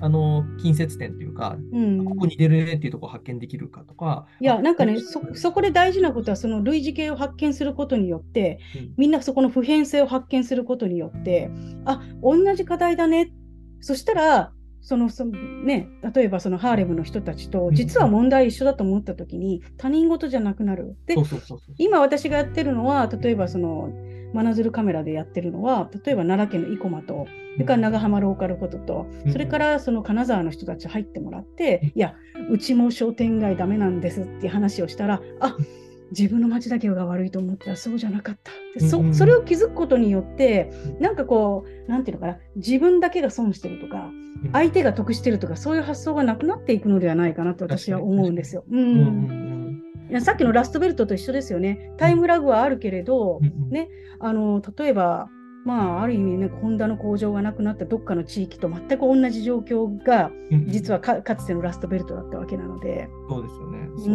[0.00, 2.04] あの、近接点というか、うん。
[2.04, 8.94] ここ似てるねっていうところを発見できるかとか、いや、なんかね、あそそこで大事なことは、その類似形を発見することによって、うん。
[8.96, 11.50] みんなそこの普遍性を発見することによって、
[11.84, 13.32] あ同じ課題だね、
[13.80, 20.96] そしたら、そのそのね、例えばそのハーレムの人たちとうん実は問題一緒だと思ったときに他人事じゃなくなる。
[21.06, 21.14] で。
[21.78, 23.90] 今私がやってるのは例えばその
[24.32, 32.14] 真鶴カメラでやってるのは例えば奈良県の生駒とそれから長浜ローカルこととうんそれからその金沢の人たち入ってもらっていや
[32.50, 35.56] うちも商店街ダメなんですっていう話をしたらあ
[36.10, 38.52] 自分の町だけが悪いと思ったらそうじゃなかった。
[38.78, 44.10] でそそれを気づくことによってなんかこうなんていうのかな自分だけが損してるとか
[44.44, 44.52] うん。
[44.52, 48.64] 相手が得してるとかそういう発想がなくなっていくのではないかなと私は思うんですよ。
[48.70, 49.50] ううん
[50.20, 51.92] さっきのラストベルトと一緒ですよね。
[51.96, 53.38] タイムラグはあるけれど、
[53.70, 53.88] ね
[54.18, 55.28] あの例えば、
[55.64, 63.08] まあ、ある意味ね、ホンダの工場がなくなったどっかの地域と全く同じ状況が、うん実はかかつてのラストベルトだったわけなので。
[63.28, 63.88] そうですよね。
[63.96, 64.14] そううそう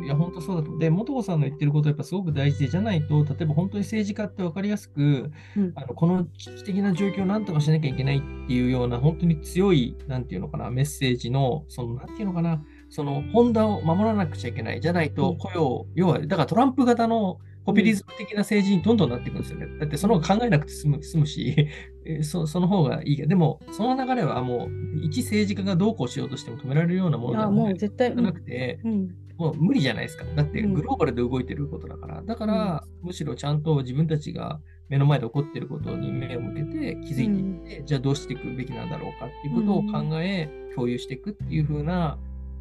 [0.00, 0.78] んいや、本当そうだと。
[0.78, 14.80] で、元子さんの言ってることはやっぱすごく大事で、じゃないと、例えば本当に政治家って分かりやすく、うんあのこの危機的な状況をなんとかしなきゃいけないっていうような、本当に強い、なんていうのかな、メッセージの、その、なんていうのかな、その、ホンダを守らなくちゃいけない。
[14.80, 19.66] じゃないと、うん雇用、要は、だからトランプ型のポピュリズム的な政治にどんどんなっていくんですよね。
[19.80, 21.68] だってその方が考えなくて済む済むし、
[22.06, 23.16] えーそその方がいい。
[23.16, 24.70] けど、でも、その流れはもう、
[25.02, 29.08] 一政治家がどうこうしようとしても止められるようなものであはもう絶対、うなんくて、うん。
[29.36, 30.24] もう無理じゃないですか。
[30.36, 30.74] だってうん。
[30.74, 32.22] グローバルで動いてることだから。
[32.22, 42.18] だから、むしろちゃんと自分たちが目の前で起こってることに目を向けて気づいていって、じゃあどうしていくべきなんだろうかっていうことを考え、共有していくっていう風な、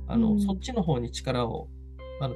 [0.07, 0.39] あの、うん。
[0.41, 1.69] そっちの方に力を
[2.19, 2.35] あの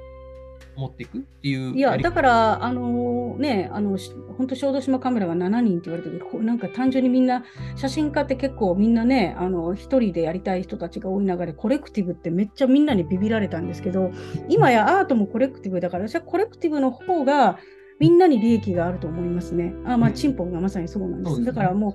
[0.79, 7.43] 持っていくっていういや、りだから、あのね、あの、し本当、小豆島カメラが7人って言われてるけど、こうなんか単純にみんな、
[7.75, 14.11] 写真家って結構みんなね、あの、一人でやりたい人たちが多い中で、コレクティブってめっちゃみんなにビビられたんですけど、
[14.49, 17.59] 今やアートもコレクティブだから、私はコレクティブの方が、
[17.99, 19.73] みんなに利益があると思いますね。
[19.83, 21.35] あまあ、うんチンポンがまさにそうなんです。
[21.35, 21.93] ですねだからもう、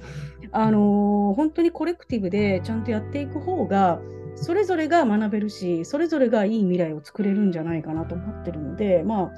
[0.53, 4.01] あのー本当にコレクティブでちゃんとやっていく方が、
[4.37, 9.33] それぞれが学べるし、それぞれがいい未来を作れるんじゃないかなと思ってるので、まあ、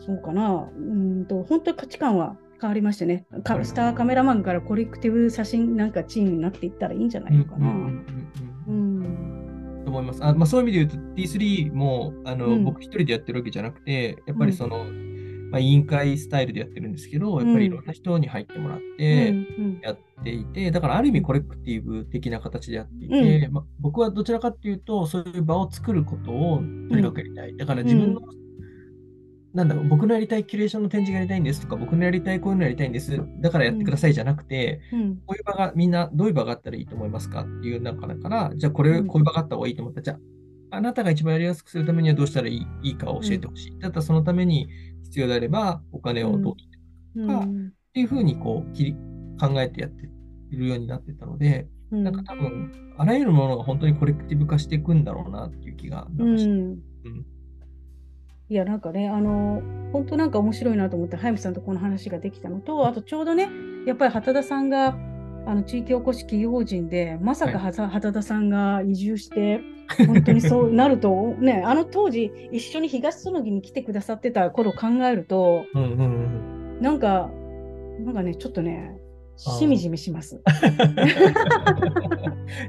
[0.00, 7.68] そうかな、うーんと、本当に価値観は変わりましてね、かスターカメラマンからコレクティブ写真なんかチームになっていったらいいんじゃないのかな。
[7.68, 9.84] うんうんうんううんん。
[9.84, 10.24] と思います。
[10.24, 14.86] あまあ、そういう意味で言うと T3 もあの、うん僕一人でやってるわけじゃなくて、やっぱりその、
[15.56, 26.62] まあ、委員会スタイルでやってるんですけど、やっぱりいろんな人に入ってもらって、うんやっていて、だからある意味コレクティブ的な形でやっていて、うまあ、僕はどちらかっていうと、そういう場を作ることをと
[26.96, 27.56] にかくやりたい。
[27.56, 28.20] だから自分の、
[29.54, 35.16] なんだろう、僕のやりたいキュレーションの展示がやりたいんですとか、僕のやりたいこういうのやりたいんです、だからやってくださいじゃなくて、うん。
[35.24, 39.06] こういう場がみんなどういう場があったらいいと思いますかっていう中だから、じゃあこれ、うん。
[39.06, 40.00] こういう場があった方がいいと思った。
[40.00, 40.18] ら、じゃあ
[40.70, 43.78] あなたが一番やりやすくするためにはどうしたらいいいいかを教えてほしい。
[43.78, 44.68] たらそのために
[45.16, 46.78] 必要であればお金をどう取って
[47.16, 47.68] うん。
[47.68, 48.96] っていうふうにこう切り
[49.40, 50.10] 考えてやって
[50.50, 52.04] いるようになってたので、うん。
[52.04, 56.06] なんか多分、あらゆるものが本当にコレクティブ化していくんだろうなっていう気が
[58.50, 59.62] いや、なんかね、あの、
[59.94, 63.48] 本当なんか面白いなと思って、早見さんとこの話ができたのと、あとちょうどね、
[63.86, 64.88] やっぱり畑田さんが、
[65.46, 69.62] あの地域おこし企業法人で、まさかはざ畑田さんが移住して、
[70.06, 76.02] 本当にそうなると、ね、あの当時、一緒に東園木に来てくださってた頃を考えると、うんうんう
[76.78, 76.80] ん。
[76.80, 77.30] なんか、
[78.04, 78.96] なんかね、ちょっとね、
[79.36, 80.40] しみじみします。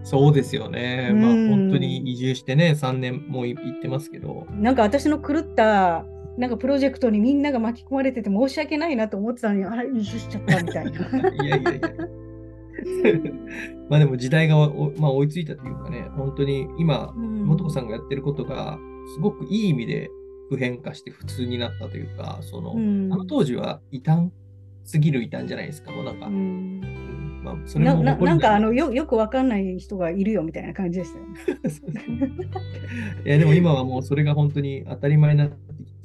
[0.03, 1.09] そうですよね。
[1.11, 4.45] うんまあ本当に移住してね、3年もう行ってますけど。
[4.51, 6.05] なんか私の狂った、
[6.38, 10.91] なんかプロジェクトにみんなが巻き込まれてて申し訳ないなと思ってたのに、あれ、移住しちゃったみたいな。
[11.45, 11.89] いやいやいや。
[13.90, 17.46] まあでも時代がお、まあ、追いついたというかね、本当に今、うん。
[17.46, 18.78] 元子さんがやってることが、
[19.16, 20.10] すごくいい意味で
[20.50, 23.14] 普遍化して普通になったというか、その、うん。
[23.14, 24.30] あの当時は異端
[24.84, 26.34] すぎる異端じゃないですか、もうなんか、うん。
[26.34, 27.42] うん。
[27.44, 32.32] まあ、それなもななんかあの、のよよくわかんない人がいるよみたいな感じでしたよね。
[33.26, 35.56] いや、でも今はもうそれが本当に当たり前になって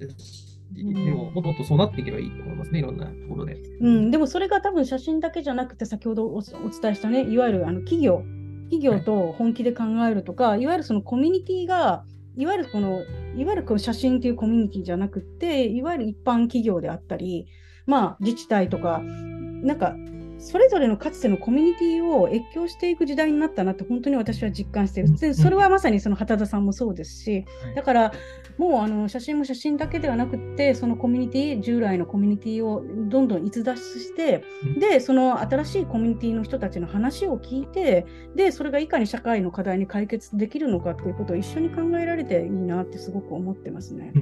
[0.07, 1.05] きたし、ん。
[1.05, 3.57] でももっともっとそうなっていけばいいと思いますね、いろんなところで。
[3.81, 8.23] うん、でもそれが多分写真だけじゃなくて先ほどおお伝えしたねいわゆるあの企業
[8.71, 12.05] 企業と本気で考えるとか、いわゆるそのコミュニティが
[12.37, 13.03] いわゆるこの
[13.37, 17.47] いわゆるこの写真というコミュニティじゃなくっていわゆる一般企業であったり、
[17.87, 19.95] まあ、自治体とかなんか
[20.43, 25.17] それぞれのかつてのコミュニティを越境していく時代になったなって本当に私は実感している。
[25.17, 27.23] でそれはまさにその畑田さんもそうです。
[27.23, 28.13] し、はいだから
[28.59, 34.79] もうあの写真も写真だけではなくってそのコミュニティ従来のコミュニティをどんどん逸脱してうん。
[34.79, 44.13] でその新しいコミュニティの人たちの話を聞いてでそれがいかに社会の課題に解決できるのかっていうことを一緒に考えられていいなってすごく思ってますね。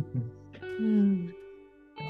[0.78, 1.34] うん、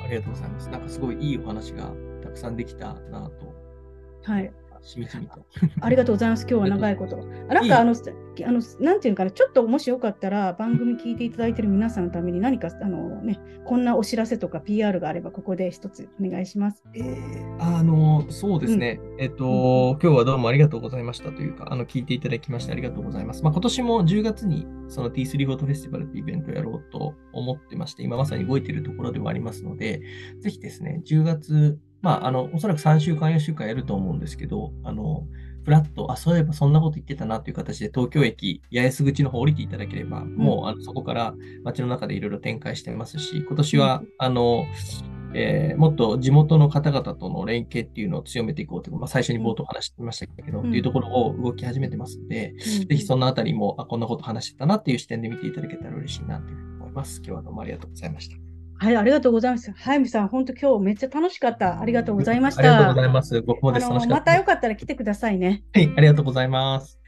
[0.04, 0.68] ありがとうございます。
[0.68, 1.92] なんかすごいいいお話が
[2.22, 3.59] たくさんできたなと、
[4.30, 4.52] はい、
[4.82, 5.44] しみじみと。
[5.80, 6.46] ありがとうございます。
[6.48, 7.18] 今日は長いこと。
[7.48, 16.84] あなんかあの、あのなんていうのかな、ちょっともしよかったら、番組聞いていただいている皆さんのために何かあの、ね、こんなお知らせとか PR があれば、ここで一つお願いします。
[16.94, 19.00] えーあの、そうですね。
[19.18, 23.42] えっと、今日はどうもありがとうございましたというか、あの、聞いていただきましてありがとうございます。
[23.42, 30.02] まあ、今年も10月にその T3 フォートフェスティバルというイベントをやろうと思ってまして、今まさに動いているところではありますので、
[30.38, 35.26] ぜひですね、10月、まあ、あの、おそらく3週間、4週間やると思うんですけど、あの、
[35.64, 41.34] フラッと、あ、そういえばそんなこと言ってたなという形で東京駅、八重洲口の方降りていただければ、もうあのそこから
[41.64, 44.64] 街の中でいろいろ展開してますし、今年は、あの、
[45.32, 50.68] えーもっと地元の方々との連携っていうのを強めていこうという、まあ、最初に冒頭話してましたけど、うん。
[50.68, 52.54] っていうところを動き始めてますので、
[52.88, 57.18] ぜひそのあたりも、あ、こんなこと話してたなっていう視点で見ていただけたら嬉しいなというふうに思います。
[57.18, 58.49] 今日はどうもありがとうございました。
[58.82, 59.70] はい、ありがとうございます。
[59.76, 61.82] 早見さん、本当今日めっちゃ楽しかった。
[61.82, 62.62] ありがとうございました。
[62.62, 63.42] ありがとうございます。
[63.42, 63.84] 僕もです。
[63.84, 64.30] あの楽しかったです。
[64.30, 65.64] またよかったら来てくださいね。
[65.74, 66.99] はい、ありがとうございます。